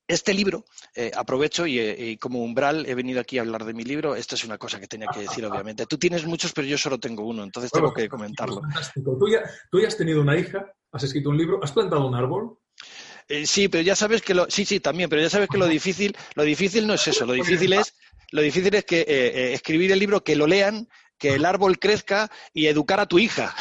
este 0.07 0.35
libro, 0.35 0.67
eh, 0.95 1.11
aprovecho 1.17 1.65
eh, 1.65 1.97
y, 1.99 2.17
como 2.19 2.43
umbral 2.43 2.85
he 2.87 2.95
venido 2.95 3.19
aquí 3.19 3.39
a 3.39 3.41
hablar 3.41 3.65
de 3.65 3.73
mi 3.73 3.83
libro. 3.83 4.15
Esto 4.15 4.35
es 4.35 4.45
una 4.45 4.59
cosa 4.59 4.79
que 4.79 4.87
tenía 4.87 5.09
que 5.09 5.21
decir, 5.21 5.43
obviamente. 5.47 5.87
Tú 5.87 5.97
tienes 5.97 6.27
muchos, 6.27 6.53
pero 6.53 6.69
yo 6.69 6.77
solo 6.77 7.01
tengo 7.01 7.25
uno, 7.25 7.45
entonces 7.45 7.73
tengo 7.73 7.95
que 7.95 8.11
comentarlo. 8.11 8.61
Fantástico. 8.61 9.17
¿Tú 9.19 9.31
ya, 9.31 9.41
tú 9.71 9.81
ya 9.81 9.89
has 9.89 9.97
tenido 9.97 10.21
una 10.21 10.39
hija, 10.39 10.71
has 10.93 11.03
escrito 11.03 11.31
un 11.31 11.39
libro, 11.39 11.61
has 11.63 11.73
plantado 11.73 12.07
un 12.07 12.15
árbol. 12.15 12.59
Eh, 13.27 13.47
sí, 13.47 13.69
pero 13.69 13.83
ya 13.83 13.97
sabes 13.97 14.21
que 14.21 14.35
lo, 14.35 14.51
sí, 14.51 14.67
sí, 14.67 14.81
también, 14.81 15.09
pero 15.09 15.23
ya 15.23 15.31
sabes 15.31 15.49
que 15.49 15.57
lo 15.57 15.67
difícil, 15.67 16.15
lo 16.35 16.43
difícil 16.43 16.87
no 16.87 16.93
es 16.93 17.09
eso, 17.09 17.25
lo 17.25 17.33
difícil 17.33 17.73
es, 17.73 17.95
lo 18.33 18.43
difícil 18.43 18.75
es 18.75 18.85
que 18.85 19.55
escribir 19.55 19.93
el 19.93 19.99
libro, 19.99 20.23
que 20.23 20.37
lo 20.37 20.47
lean 20.47 20.89
que 21.21 21.35
el 21.35 21.45
árbol 21.45 21.79
crezca 21.79 22.31
y 22.53 22.67
educar 22.67 22.99
a 22.99 23.07
tu 23.07 23.19
hija. 23.19 23.55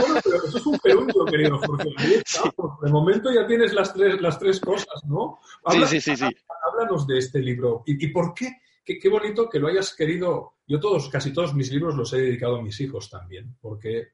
Bueno, 0.00 0.20
pero 0.24 0.44
eso 0.44 0.58
es 0.58 0.66
un 0.66 0.78
perunto, 0.78 1.24
querido 1.26 1.58
Jorge. 1.58 1.90
De 2.82 2.90
momento 2.90 3.30
ya 3.32 3.46
tienes 3.46 3.72
las 3.74 3.92
tres, 3.92 4.20
las 4.20 4.38
tres 4.38 4.60
cosas, 4.60 5.04
¿no? 5.06 5.38
sí, 5.86 6.00
sí, 6.00 6.16
sí, 6.16 6.24
Háblanos 6.66 7.06
de 7.06 7.18
este 7.18 7.38
libro. 7.40 7.82
¿Y, 7.86 8.08
por 8.08 8.32
qué? 8.34 8.56
qué? 8.84 9.08
bonito 9.08 9.48
que 9.48 9.58
lo 9.58 9.68
hayas 9.68 9.94
querido. 9.94 10.54
Yo 10.66 10.80
todos, 10.80 11.10
casi 11.10 11.32
todos 11.32 11.54
mis 11.54 11.70
libros 11.70 11.94
los 11.94 12.12
he 12.14 12.18
dedicado 12.18 12.56
a 12.56 12.62
mis 12.62 12.80
hijos 12.80 13.10
también, 13.10 13.56
porque, 13.60 14.08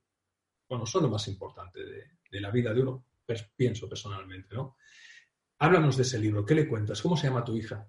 bueno, 0.68 0.84
son 0.84 1.04
lo 1.04 1.08
más 1.08 1.28
importante 1.28 1.84
de, 1.84 2.04
de 2.30 2.40
la 2.40 2.50
vida 2.50 2.74
de 2.74 2.82
uno, 2.82 3.04
pienso 3.54 3.88
personalmente, 3.88 4.56
¿no? 4.56 4.76
Háblanos 5.58 5.96
de 5.96 6.02
ese 6.02 6.18
libro. 6.18 6.44
¿Qué 6.44 6.56
le 6.56 6.68
cuentas? 6.68 7.00
¿Cómo 7.00 7.16
se 7.16 7.28
llama 7.28 7.44
tu 7.44 7.56
hija? 7.56 7.88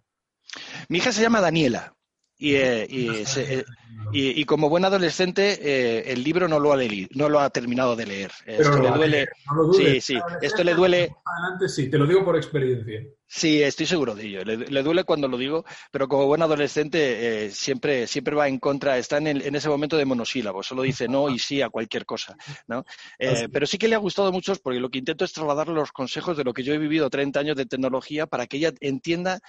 Mi 0.90 1.00
hija 1.00 1.12
se 1.12 1.22
llama 1.22 1.42
Daniela. 1.42 1.96
Y, 2.42 2.56
eh, 2.56 2.88
eh, 2.90 3.64
y, 4.12 4.42
y, 4.42 4.46
como 4.46 4.68
buen 4.68 4.84
adolescente, 4.84 5.60
eh, 5.62 6.12
el 6.12 6.24
libro 6.24 6.48
no 6.48 6.60
lo 6.60 6.74
ha 6.74 6.76
leído, 6.76 7.08
no 7.14 7.30
lo 7.30 7.40
ha 7.40 7.52
terminado 7.52 7.96
de 7.96 8.08
leer. 8.08 8.32
Esto 8.48 8.82
le 8.82 8.90
duele. 8.90 9.30
sí, 9.78 10.02
sí. 10.02 10.20
Esto 10.42 10.64
le 10.64 10.74
duele. 10.74 11.14
Adelante, 11.24 11.70
sí, 11.70 11.88
te 11.88 12.00
lo 12.00 12.08
digo 12.08 12.26
por 12.26 12.36
experiencia. 12.36 13.04
Sí, 13.28 13.62
estoy 13.62 13.86
seguro 13.86 14.16
de 14.16 14.26
ello. 14.26 14.44
Le, 14.44 14.82
duele 14.82 15.04
cuando 15.04 15.28
lo 15.28 15.38
digo, 15.38 15.66
pero 15.92 16.08
como 16.08 16.26
buen 16.26 16.42
adolescente 16.42 17.52
siempre, 17.52 18.08
siempre 18.08 18.36
va 18.36 18.48
en 18.48 18.58
contra, 18.58 18.98
está 18.98 19.20
en, 19.20 19.28
en, 19.28 19.56
ese 19.56 19.70
momento 19.70 19.96
de 19.96 20.06
monosílabos, 20.06 20.66
solo 20.66 20.82
dice 20.82 21.08
no 21.08 21.30
y 21.30 21.38
sí 21.38 21.62
a 21.62 21.70
cualquier 21.70 22.06
cosa. 22.08 22.36
¿no? 22.68 22.84
pero 23.20 23.68
sí 23.68 23.78
que 23.78 23.88
le 23.88 23.96
ha 23.96 24.00
gustado 24.00 24.30
a 24.30 24.32
muchos 24.32 24.60
porque 24.60 24.80
lo 24.80 24.90
que 24.90 24.98
intento 24.98 25.24
es 25.24 25.32
trasladarle 25.32 25.76
los 25.76 25.92
consejos 25.92 26.36
de 26.36 26.44
lo 26.44 26.54
que 26.54 26.64
yo 26.64 26.74
he 26.74 26.78
vivido 26.78 27.10
30 27.10 27.40
años 27.40 27.56
de 27.56 27.68
tecnología 27.68 28.26
para 28.26 28.48
que 28.48 28.58
ella 28.58 28.74
entienda 28.82 29.40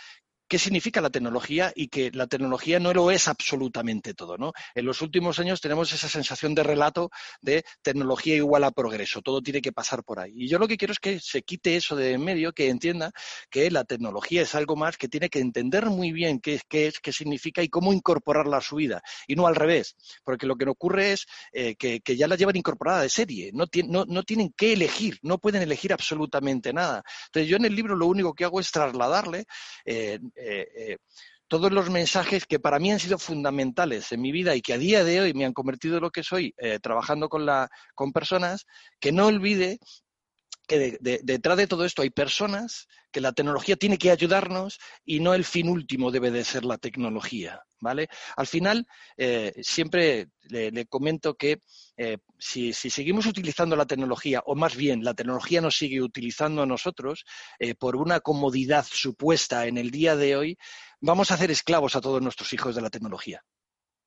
qué 0.53 0.59
significa 0.59 1.01
la 1.01 1.09
tecnología 1.09 1.73
y 1.75 1.89
que 1.89 2.11
la 2.11 2.27
tecnología 2.27 2.79
no 2.79 2.93
lo 2.93 3.11
es 3.11 3.27
absolutamente 3.27 4.13
todo. 4.13 4.37
¿no? 4.37 4.53
En 4.75 4.85
los 4.85 5.01
últimos 5.01 5.39
años 5.39 5.63
tenemos 5.63 5.91
esa 5.95 6.11
sensación 6.11 6.55
de 6.55 6.63
relato 6.63 7.11
de 7.41 7.65
tecnología 7.81 8.37
igual 8.37 8.65
a 8.65 8.71
progreso, 8.71 9.23
todo 9.23 9.41
tiene 9.41 9.63
que 9.63 9.73
pasar 9.73 10.05
por 10.05 10.21
ahí. 10.21 10.35
Y 10.37 10.49
yo 10.49 10.59
lo 10.59 10.69
que 10.69 10.77
quiero 10.77 10.93
es 10.93 10.99
que 10.99 11.21
se 11.21 11.41
quite 11.41 11.77
eso 11.77 11.97
de 11.97 12.13
en 12.13 12.23
medio, 12.23 12.53
que 12.53 12.69
entienda 12.69 13.13
que 13.49 13.71
la 13.71 13.85
tecnología 13.85 14.43
es 14.43 14.55
algo 14.55 14.77
más 14.77 14.99
que 14.99 15.09
tiene 15.09 15.31
que 15.31 15.39
entender 15.39 15.87
muy 15.87 16.13
bien 16.13 16.39
qué, 16.39 16.61
es, 16.71 17.01
qué 17.01 17.13
significa 17.15 17.63
y 17.63 17.71
cómo 17.71 17.95
incorporarla 17.95 18.59
a 18.59 18.61
su 18.61 18.77
vida, 18.77 19.01
y 19.27 19.37
no 19.37 19.47
al 19.47 19.57
revés, 19.57 19.97
porque 20.23 20.47
lo 20.47 20.57
que 20.57 20.69
ocurre 20.69 21.13
es 21.13 21.27
eh, 21.55 21.77
que, 21.77 22.03
ya 22.15 22.29
la 22.29 22.37
llevan 22.37 22.57
incorporada 22.57 23.01
de 23.01 23.09
serie, 23.09 23.53
no, 23.55 23.65
no, 23.89 24.23
tienen 24.23 24.53
que 24.55 24.75
elegir, 24.75 25.19
no 25.23 25.39
pueden 25.39 25.63
elegir 25.63 25.95
absolutamente 25.95 26.75
nada. 26.75 27.03
Entonces 27.29 27.49
yo 27.49 27.57
en 27.57 27.65
el 27.65 27.75
libro 27.75 27.97
lo 27.97 28.07
único 28.07 28.35
que 28.35 28.45
hago 28.45 28.61
es 28.61 28.71
trasladarle 28.71 29.47
eh, 29.87 30.19
eh, 30.45 30.97
todos 31.49 31.71
los 31.73 31.91
mensajes 31.91 32.47
que 32.47 32.59
para 32.59 32.79
mí 32.79 32.91
han 32.91 33.01
sido 33.01 33.19
fundamentales 33.19 34.11
en 34.13 34.21
mi 34.21 34.33
vida 34.33 34.57
y 34.57 34.63
que 34.63 34.73
a 34.73 34.79
día 34.79 35.05
de 35.05 35.21
hoy 35.21 35.35
me 35.35 35.45
han 35.45 35.53
convertido 35.53 35.97
en 35.97 36.03
lo 36.03 36.11
que 36.11 36.23
soy, 36.23 36.55
trabajando 36.83 37.29
con, 37.29 37.45
la, 37.45 37.69
con 37.95 38.13
personas, 38.13 38.65
que 38.99 39.13
no 39.13 39.27
olvide 39.27 39.79
que 40.67 40.99
detrás 41.01 41.57
de 41.57 41.67
todo 41.67 41.85
esto 41.85 42.03
hay 42.03 42.11
personas, 42.11 42.89
que 43.11 43.21
la 43.21 43.33
tecnología 43.33 43.77
tiene 43.77 43.99
que 43.99 44.11
ayudarnos 44.11 44.79
y 45.05 45.21
no 45.21 45.35
el 45.35 45.45
fin 45.45 45.69
último 45.69 46.11
debe 46.11 46.31
de 46.31 46.45
ser 46.45 46.65
la 46.65 46.79
tecnología, 46.79 47.63
¿vale? 47.81 48.09
Al 48.37 48.47
final, 48.47 48.87
eh, 49.17 49.53
siempre 49.63 50.29
le, 50.43 50.87
comento 50.87 51.35
que 51.35 51.61
eh, 51.97 52.19
si, 52.39 52.73
seguimos 52.73 53.27
utilizando 53.27 53.77
la 53.77 53.87
tecnología, 53.87 54.43
o 54.47 54.55
más 54.55 54.77
bien 54.77 55.05
la 55.05 55.15
tecnología 55.15 55.61
nos 55.61 55.77
sigue 55.77 56.01
utilizando 56.01 56.63
a 56.63 56.67
nosotros 56.67 57.25
eh, 57.59 57.75
por 57.75 57.97
una 57.97 58.21
comodidad 58.21 58.87
supuesta 58.89 59.67
en 59.67 59.79
el 59.79 59.91
día 59.91 60.17
de 60.17 60.37
hoy, 60.37 60.59
vamos 61.01 61.31
a 61.31 61.35
hacer 61.35 61.51
esclavos 61.51 61.97
a 61.97 62.01
todos 62.01 62.23
nuestros 62.23 62.53
hijos 62.53 62.75
de 62.75 62.83
la 62.83 62.91
tecnología. 62.91 63.45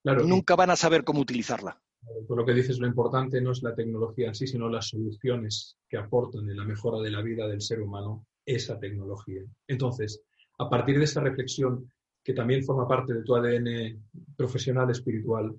Nunca 0.04 0.56
van 0.56 0.70
a 0.70 0.76
saber 0.76 1.04
cómo 1.04 1.20
utilizarla. 1.20 1.82
Por 2.28 2.38
lo 2.38 2.46
que 2.46 2.54
dices, 2.54 2.80
lo 2.80 2.88
importante 2.88 3.42
no 3.42 3.52
es 3.52 3.64
la 3.64 3.76
tecnología 3.76 4.28
en 4.28 4.36
sí, 4.36 4.48
sino 4.48 4.70
las 4.70 4.90
soluciones 4.90 5.78
que 5.90 5.98
aportan 5.98 6.50
en 6.50 6.58
la 6.58 6.66
mejora 6.66 7.02
de 7.02 7.12
la 7.12 7.22
vida 7.22 7.48
del 7.48 7.62
ser 7.62 7.82
humano 7.82 8.26
esa 8.46 8.80
tecnología. 8.80 9.44
Entonces, 9.68 10.22
a 10.60 10.70
partir 10.70 10.98
de 10.98 11.06
esa 11.06 11.22
reflexión, 11.22 11.92
que 12.24 12.34
también 12.34 12.64
forma 12.64 12.88
parte 12.88 13.14
de 13.14 13.24
tu 13.24 13.36
ADN 13.36 14.04
profesional 14.36 14.90
espiritual, 14.90 15.56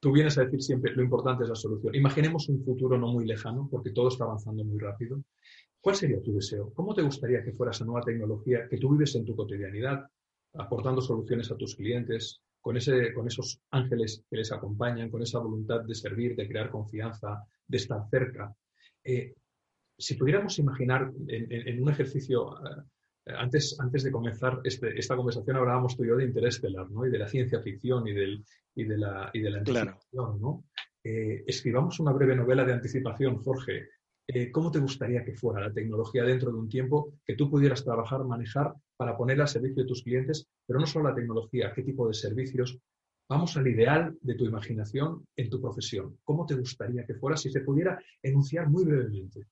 tú 0.00 0.12
vienes 0.12 0.36
a 0.38 0.44
decir 0.44 0.62
siempre 0.62 0.92
lo 0.94 1.02
importante 1.02 1.44
es 1.44 1.48
la 1.48 1.54
solución. 1.54 1.94
Imaginemos 1.94 2.48
un 2.48 2.64
futuro 2.64 2.98
no 2.98 3.08
muy 3.08 3.26
lejano, 3.26 3.68
porque 3.70 3.90
todo 3.90 4.08
está 4.08 4.24
avanzando 4.24 4.64
muy 4.64 4.78
rápido. 4.78 5.22
¿Cuál 5.80 5.96
sería 5.96 6.22
tu 6.22 6.32
deseo? 6.32 6.72
¿Cómo 6.74 6.94
te 6.94 7.02
gustaría 7.02 7.42
que 7.42 7.52
fuera 7.52 7.72
esa 7.72 7.84
nueva 7.84 8.02
tecnología 8.02 8.68
que 8.68 8.78
tú 8.78 8.90
vives 8.90 9.14
en 9.16 9.24
tu 9.24 9.34
cotidianidad, 9.34 10.04
aportando 10.54 11.00
soluciones 11.00 11.50
a 11.50 11.56
tus 11.56 11.76
clientes, 11.76 12.40
con, 12.62 12.76
ese, 12.76 13.12
con 13.12 13.26
esos 13.26 13.60
ángeles 13.70 14.24
que 14.30 14.36
les 14.36 14.52
acompañan, 14.52 15.10
con 15.10 15.20
esa 15.20 15.40
voluntad 15.40 15.80
de 15.82 15.94
servir, 15.94 16.36
de 16.36 16.48
crear 16.48 16.70
confianza, 16.70 17.44
de 17.66 17.76
estar 17.76 18.08
cerca. 18.08 18.54
Eh, 19.04 19.34
si 19.98 20.14
pudiéramos 20.14 20.58
imaginar 20.58 21.12
en, 21.28 21.82
un 21.82 21.90
ejercicio, 21.90 22.56
eh, 22.64 23.32
antes, 23.36 23.78
antes 23.78 24.04
de 24.04 24.12
comenzar 24.12 24.60
este, 24.64 24.98
esta 24.98 25.16
conversación 25.16 25.56
hablábamos 25.56 25.96
tú 25.96 26.04
y 26.04 26.08
yo 26.08 26.16
de 26.16 26.24
Interestelar, 26.24 26.90
¿no? 26.90 27.04
Y 27.04 27.10
de 27.10 27.18
la 27.18 27.28
ciencia 27.28 27.60
ficción 27.60 28.06
y, 28.06 28.12
del, 28.12 28.44
y, 28.74 28.84
de, 28.84 28.96
la, 28.96 29.30
y 29.32 29.40
de 29.40 29.50
la 29.50 29.58
anticipación, 29.58 30.40
¿no? 30.40 30.64
Eh, 31.04 31.42
escribamos 31.46 31.98
una 31.98 32.12
breve 32.12 32.36
novela 32.36 32.64
de 32.64 32.74
anticipación, 32.74 33.42
Jorge, 33.42 33.88
eh, 34.28 34.52
¿cómo 34.52 34.70
te 34.70 34.78
gustaría 34.78 35.24
que 35.24 35.34
fuera 35.34 35.66
la 35.66 35.72
tecnología 35.72 36.22
dentro 36.22 36.52
de 36.52 36.58
un 36.58 36.68
tiempo 36.68 37.14
que 37.24 37.34
tú 37.34 37.50
pudieras 37.50 37.84
trabajar, 37.84 38.24
manejar 38.24 38.72
para 39.02 39.16
ponerla 39.16 39.42
al 39.42 39.48
servicio 39.48 39.82
de 39.82 39.88
tus 39.88 40.04
clientes? 40.04 40.46
Pero 40.64 40.78
no 40.78 40.86
solo 40.86 41.08
la 41.08 41.14
tecnología, 41.16 41.72
qué 41.74 41.82
tipo 41.82 42.06
de 42.06 42.14
servicios. 42.14 42.78
Vamos 43.28 43.56
al 43.56 43.66
ideal 43.66 44.16
de 44.20 44.36
tu 44.36 44.44
imaginación 44.44 45.26
en 45.34 45.50
tu 45.50 45.60
profesión. 45.60 46.18
¿Cómo 46.22 46.46
te 46.46 46.54
gustaría 46.54 47.04
que 47.04 47.16
fuera 47.16 47.36
si 47.36 47.50
se 47.50 47.62
pudiera 47.62 47.98
enunciar 48.22 48.70
muy 48.70 48.84
brevemente? 48.84 49.48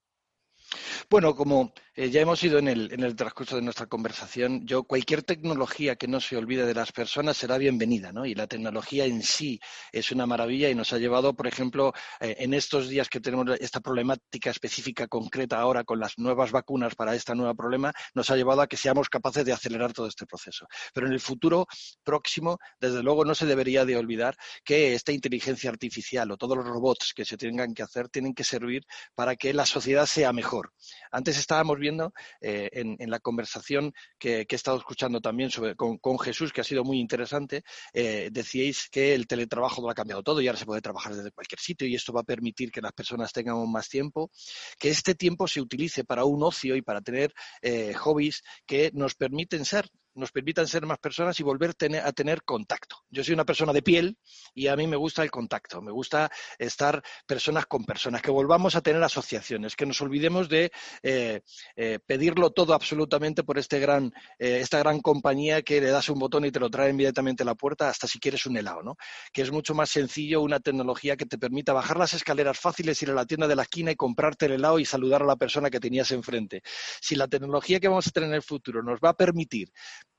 Bueno, 1.13 1.35
como 1.35 1.73
eh, 1.97 2.09
ya 2.09 2.21
hemos 2.21 2.41
ido 2.45 2.59
en 2.61 2.69
el, 2.69 2.93
en 2.93 3.03
el 3.03 3.17
transcurso 3.17 3.57
de 3.57 3.63
nuestra 3.63 3.87
conversación, 3.87 4.65
yo 4.65 4.85
cualquier 4.85 5.25
tecnología 5.25 5.97
que 5.97 6.07
no 6.07 6.21
se 6.21 6.37
olvide 6.37 6.65
de 6.65 6.73
las 6.73 6.93
personas 6.93 7.37
será 7.37 7.59
bienvenida, 7.59 8.13
¿no? 8.13 8.27
Y 8.27 8.37
la 8.37 8.47
tecnología 8.47 9.07
en 9.07 9.21
sí 9.25 9.59
es 9.91 10.13
una 10.13 10.25
maravilla 10.25 10.71
y 10.71 10.75
nos 10.77 10.93
ha 10.93 10.99
llevado, 10.99 11.35
por 11.35 11.49
ejemplo, 11.49 11.93
eh, 12.21 12.37
en 12.39 12.55
estos 12.55 12.89
días 12.89 13.09
que 13.09 13.19
tenemos 13.19 13.45
esta 13.59 13.81
problemática 13.81 14.51
específica 14.51 15.09
concreta 15.09 15.59
ahora 15.59 15.83
con 15.83 15.99
las 15.99 16.17
nuevas 16.17 16.53
vacunas 16.53 16.95
para 16.95 17.17
este 17.17 17.35
nuevo 17.35 17.57
problema, 17.57 17.93
nos 18.15 18.31
ha 18.31 18.37
llevado 18.37 18.61
a 18.63 18.69
que 18.69 18.77
seamos 18.77 19.09
capaces 19.09 19.45
de 19.45 19.53
acelerar 19.53 19.93
todo 19.93 20.07
este 20.07 20.27
proceso. 20.27 20.69
Pero 20.95 21.09
en 21.09 21.13
el 21.13 21.21
futuro 21.21 21.67
próximo, 22.05 22.59
desde 22.79 23.03
luego, 23.03 23.25
no 23.25 23.35
se 23.35 23.47
debería 23.47 23.85
de 23.85 23.97
olvidar 23.97 24.37
que 24.65 24.95
esta 24.95 25.11
inteligencia 25.11 25.71
artificial 25.71 26.31
o 26.31 26.37
todos 26.37 26.57
los 26.57 26.67
robots 26.69 27.13
que 27.13 27.25
se 27.25 27.37
tengan 27.37 27.75
que 27.75 27.83
hacer 27.83 28.09
tienen 28.09 28.33
que 28.33 28.45
servir 28.45 28.85
para 29.17 29.35
que 29.35 29.53
la 29.53 29.67
sociedad 29.67 30.07
sea 30.07 30.33
mejor. 30.33 30.73
Antes 31.11 31.39
estábamos 31.39 31.79
viendo 31.79 32.13
eh, 32.41 32.71
en, 32.73 33.11
la 33.11 33.21
conversación 33.21 33.93
que, 34.19 34.47
he 34.49 34.55
estado 34.55 34.79
escuchando 34.79 35.21
también 35.21 35.51
con, 35.77 36.19
Jesús, 36.19 36.53
que 36.53 36.61
ha 36.61 36.65
sido 36.65 36.85
muy 36.85 36.99
interesante, 37.01 37.63
eh, 37.93 38.29
decíais 38.31 38.89
que 38.91 39.15
el 39.15 39.27
teletrabajo 39.27 39.83
lo 39.83 39.91
ha 39.91 39.95
cambiado 39.95 40.23
todo 40.23 40.41
y 40.41 40.49
ahora 40.49 40.59
se 40.59 40.67
puede 40.67 40.81
trabajar 40.81 41.15
desde 41.15 41.33
cualquier 41.33 41.61
sitio 41.61 41.87
y 41.87 41.95
esto 41.95 42.13
va 42.13 42.21
a 42.21 42.25
permitir 42.25 42.71
que 42.71 42.81
las 42.81 42.93
personas 42.93 43.33
tengan 43.33 43.57
más 43.71 43.89
tiempo, 43.89 44.31
que 44.79 44.91
este 44.91 45.15
tiempo 45.15 45.47
se 45.49 45.61
utilice 45.61 46.05
para 46.05 46.25
un 46.25 46.43
ocio 46.43 46.77
y 46.77 46.83
para 46.83 47.01
tener 47.01 47.33
eh, 47.63 47.95
hobbies 47.95 48.43
que 48.67 48.91
nos 48.95 49.15
permiten 49.15 49.65
ser 49.65 49.89
nos 50.15 50.33
permitan 50.33 50.67
ser 50.67 50.87
más 50.87 50.99
personas 50.99 51.39
y 51.41 51.43
volver 51.43 51.75
a 52.03 52.13
tener 52.13 52.43
contacto. 52.43 52.97
Yo 53.11 53.23
soy 53.25 53.35
una 53.35 53.45
persona 53.45 53.73
de 53.73 53.83
piel 53.83 54.19
y 54.55 54.67
a 54.67 54.77
mí 54.77 54.87
me 54.87 54.97
gusta 54.97 55.23
el 55.23 55.31
contacto, 55.31 55.81
me 55.81 55.93
gusta 55.93 56.31
estar 56.59 57.03
personas 57.27 57.67
con 57.67 57.85
personas, 57.85 58.23
que 58.23 58.31
volvamos 58.31 58.77
a 58.77 58.81
tener 58.81 59.03
asociaciones, 59.03 59.77
que 59.77 59.87
nos 59.87 60.01
olvidemos 60.01 60.49
de 60.49 60.71
eh, 61.03 61.41
eh, 61.77 61.99
pedirlo 62.05 62.51
todo 62.51 62.75
absolutamente 62.75 63.45
por 63.45 63.59
este 63.59 63.79
gran, 63.79 64.13
eh, 64.39 64.61
esta 64.61 64.79
gran 64.79 65.01
compañía 65.01 65.63
que 65.63 65.81
le 65.81 65.91
das 65.91 66.09
un 66.09 66.19
botón 66.19 66.45
y 66.45 66.51
te 66.51 66.61
lo 66.61 66.71
trae 66.71 66.91
inmediatamente 66.91 67.43
a 67.43 67.47
la 67.47 67.55
puerta, 67.55 67.89
hasta 67.89 68.07
si 68.07 68.19
quieres 68.19 68.47
un 68.47 68.57
helado, 68.57 68.83
¿no? 68.83 68.97
Que 69.33 69.43
es 69.43 69.51
mucho 69.51 69.75
más 69.75 69.91
sencillo 69.91 70.43
una 70.43 70.61
tecnología 70.61 71.17
que 71.17 71.27
te 71.27 71.39
permita 71.39 71.73
bajar 71.73 71.99
las 71.99 72.15
escaleras 72.15 72.59
fáciles, 72.59 73.01
ir 73.03 73.11
a 73.11 73.15
la 73.15 73.27
tienda 73.27 73.47
de 73.47 73.57
la 73.57 73.63
esquina 73.63 73.91
y 73.91 73.97
comprarte 73.97 74.47
el 74.47 74.53
helado 74.53 74.79
y 74.79 74.85
saludar 74.85 75.23
a 75.23 75.27
la 75.27 75.37
persona 75.37 75.71
que 75.71 75.81
tenías 75.81 76.11
enfrente. 76.11 76.63
Si 77.01 77.15
la 77.15 77.29
tecnología 77.29 77.81
que 77.81 77.89
vamos 77.89 78.07
a 78.07 78.11
tener 78.11 78.29
en 78.29 78.35
el 78.35 78.43
futuro 78.43 78.83
nos 78.83 78.99
va 79.01 79.11
a 79.11 79.15
permitir 79.15 79.71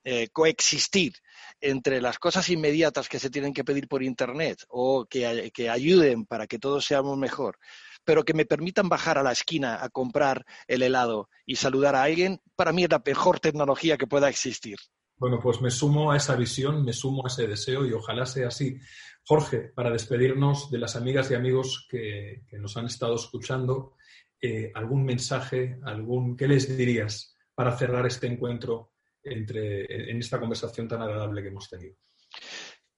eh, 0.03 0.29
coexistir 0.29 1.13
entre 1.59 2.01
las 2.01 2.17
cosas 2.17 2.49
inmediatas 2.49 3.07
que 3.07 3.19
se 3.19 3.29
tienen 3.29 3.53
que 3.53 3.63
pedir 3.63 3.87
por 3.87 4.01
Internet 4.01 4.63
o 4.67 5.05
que, 5.05 5.51
que, 5.53 5.69
ayuden 5.69 6.25
para 6.25 6.47
que 6.47 6.57
todos 6.57 6.85
seamos 6.85 7.17
mejor, 7.17 7.59
pero 8.03 8.23
que 8.23 8.33
me 8.33 8.45
permitan 8.45 8.89
bajar 8.89 9.19
a 9.19 9.23
la 9.23 9.31
esquina 9.31 9.83
a 9.83 9.89
comprar 9.89 10.45
el 10.67 10.81
helado 10.81 11.29
y 11.45 11.57
saludar 11.57 11.95
a 11.95 12.03
alguien, 12.03 12.41
para 12.55 12.73
mí 12.73 12.83
es 12.83 12.89
la 12.89 13.01
mejor 13.05 13.39
tecnología 13.39 13.97
que 13.97 14.07
pueda 14.07 14.27
existir. 14.27 14.77
Bueno, 15.17 15.39
pues 15.39 15.61
me 15.61 15.69
sumo 15.69 16.11
a 16.11 16.17
esa 16.17 16.35
visión, 16.35 16.83
me 16.83 16.93
sumo 16.93 17.23
a 17.23 17.27
ese 17.27 17.45
deseo 17.45 17.85
y 17.85 17.93
ojalá 17.93 18.25
sea 18.25 18.47
así. 18.47 18.79
Jorge, 19.23 19.71
para 19.75 19.91
despedirnos 19.91 20.71
de 20.71 20.79
las 20.79 20.95
amigas 20.95 21.29
y 21.29 21.35
amigos 21.35 21.85
que, 21.87 22.41
nos 22.53 22.75
han 22.75 22.87
estado 22.87 23.13
escuchando, 23.13 23.93
eh, 24.41 24.71
¿algún 24.73 25.03
mensaje, 25.05 25.77
algún, 25.83 26.35
qué 26.35 26.47
les 26.47 26.75
dirías 26.75 27.37
para 27.53 27.77
cerrar 27.77 28.07
este 28.07 28.25
encuentro 28.25 28.90
entre, 29.23 30.11
en 30.11 30.19
esta 30.19 30.39
conversación 30.39 30.87
tan 30.87 31.01
agradable 31.01 31.41
que 31.41 31.47
hemos 31.49 31.69
tenido. 31.69 31.95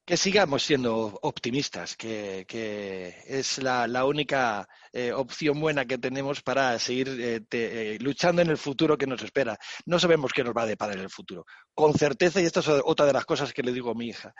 Que 0.05 0.17
sigamos 0.17 0.63
siendo 0.63 1.17
optimistas, 1.21 1.95
que, 1.95 2.45
es 3.25 3.57
la, 3.63 4.05
única 4.05 4.67
eh, 4.91 5.13
opción 5.13 5.61
buena 5.61 5.85
que 5.85 5.97
tenemos 5.97 6.41
para 6.41 6.77
seguir 6.77 7.07
eh, 7.19 7.41
eh, 7.51 7.97
luchando 8.01 8.41
en 8.41 8.49
el 8.49 8.57
futuro 8.57 8.97
que 8.97 9.07
nos 9.07 9.21
espera. 9.21 9.57
No 9.85 9.99
sabemos 9.99 10.33
qué 10.33 10.43
nos 10.43 10.53
va 10.53 10.63
a 10.63 10.67
deparar 10.67 10.97
el 10.97 11.09
futuro. 11.09 11.45
Con 11.73 11.93
certeza, 11.93 12.41
y 12.41 12.45
esta 12.45 12.59
es 12.59 12.67
otra 12.67 13.05
de 13.05 13.13
las 13.13 13.23
cosas 13.23 13.53
que 13.53 13.63
le 13.63 13.71
digo 13.71 13.91
a 13.91 13.95
mi 13.95 14.07
hija, 14.07 14.33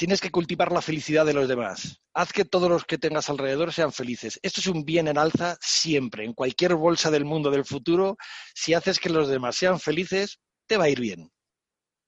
tienes 0.00 0.22
que 0.22 0.30
cultivar 0.30 0.72
la 0.72 0.80
felicidad 0.80 1.26
de 1.26 1.34
los 1.34 1.46
demás. 1.46 2.00
Haz 2.14 2.32
que 2.32 2.46
todos 2.46 2.70
los 2.70 2.86
que 2.86 2.96
tengas 2.96 3.28
alrededor 3.28 3.70
sean 3.70 3.92
felices. 3.92 4.40
Esto 4.42 4.62
es 4.62 4.66
un 4.66 4.86
bien 4.86 5.08
en 5.08 5.18
alza 5.18 5.58
siempre, 5.60 6.24
en 6.24 6.32
cualquier 6.32 6.74
bolsa 6.74 7.10
del 7.10 7.26
mundo 7.26 7.50
del 7.50 7.66
futuro. 7.66 8.16
Si 8.54 8.72
haces 8.72 8.98
que 8.98 9.10
los 9.10 9.28
demás 9.28 9.56
sean 9.56 9.78
felices, 9.78 10.40
te 10.66 10.78
va 10.78 10.84
a 10.84 10.88
ir 10.88 11.00
bien. 11.00 11.30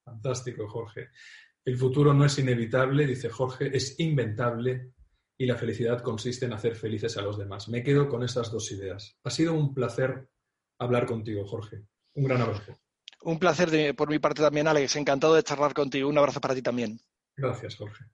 Fantástico, 0.07 0.67
Jorge. 0.71 1.09
El 1.67 1.77
futuro 1.77 2.15
no 2.15 2.25
es 2.25 2.39
inevitable, 2.39 3.07
dice 3.07 3.29
Jorge, 3.29 3.77
es 3.77 4.01
inventable 4.01 4.93
y 5.37 5.45
la 5.45 5.59
felicidad 5.59 6.01
consiste 6.01 6.47
en 6.47 6.55
hacer 6.55 6.75
felices 6.77 7.19
a 7.19 7.21
los 7.21 7.37
demás. 7.37 7.69
Me 7.69 7.83
quedo 7.83 8.09
con 8.09 8.23
esas 8.23 8.51
dos 8.51 8.73
ideas. 8.73 9.19
Ha 9.23 9.29
sido 9.29 9.53
un 9.53 9.75
placer 9.75 10.31
hablar 10.79 11.05
contigo, 11.05 11.45
Jorge. 11.45 11.83
Un 12.15 12.25
gran 12.25 12.41
abrazo. 12.41 12.75
Un 13.25 13.39
placer 13.39 13.95
por 13.95 14.09
mi 14.09 14.19
parte 14.19 14.41
también, 14.41 14.67
Alex. 14.67 14.97
Encantado 14.97 15.35
de 15.35 15.43
charlar 15.43 15.75
contigo. 15.75 16.09
Un 16.09 16.17
abrazo 16.17 16.41
para 16.41 16.55
ti 16.55 16.63
también. 16.63 16.99
Gracias, 17.37 17.77
Jorge. 17.77 18.05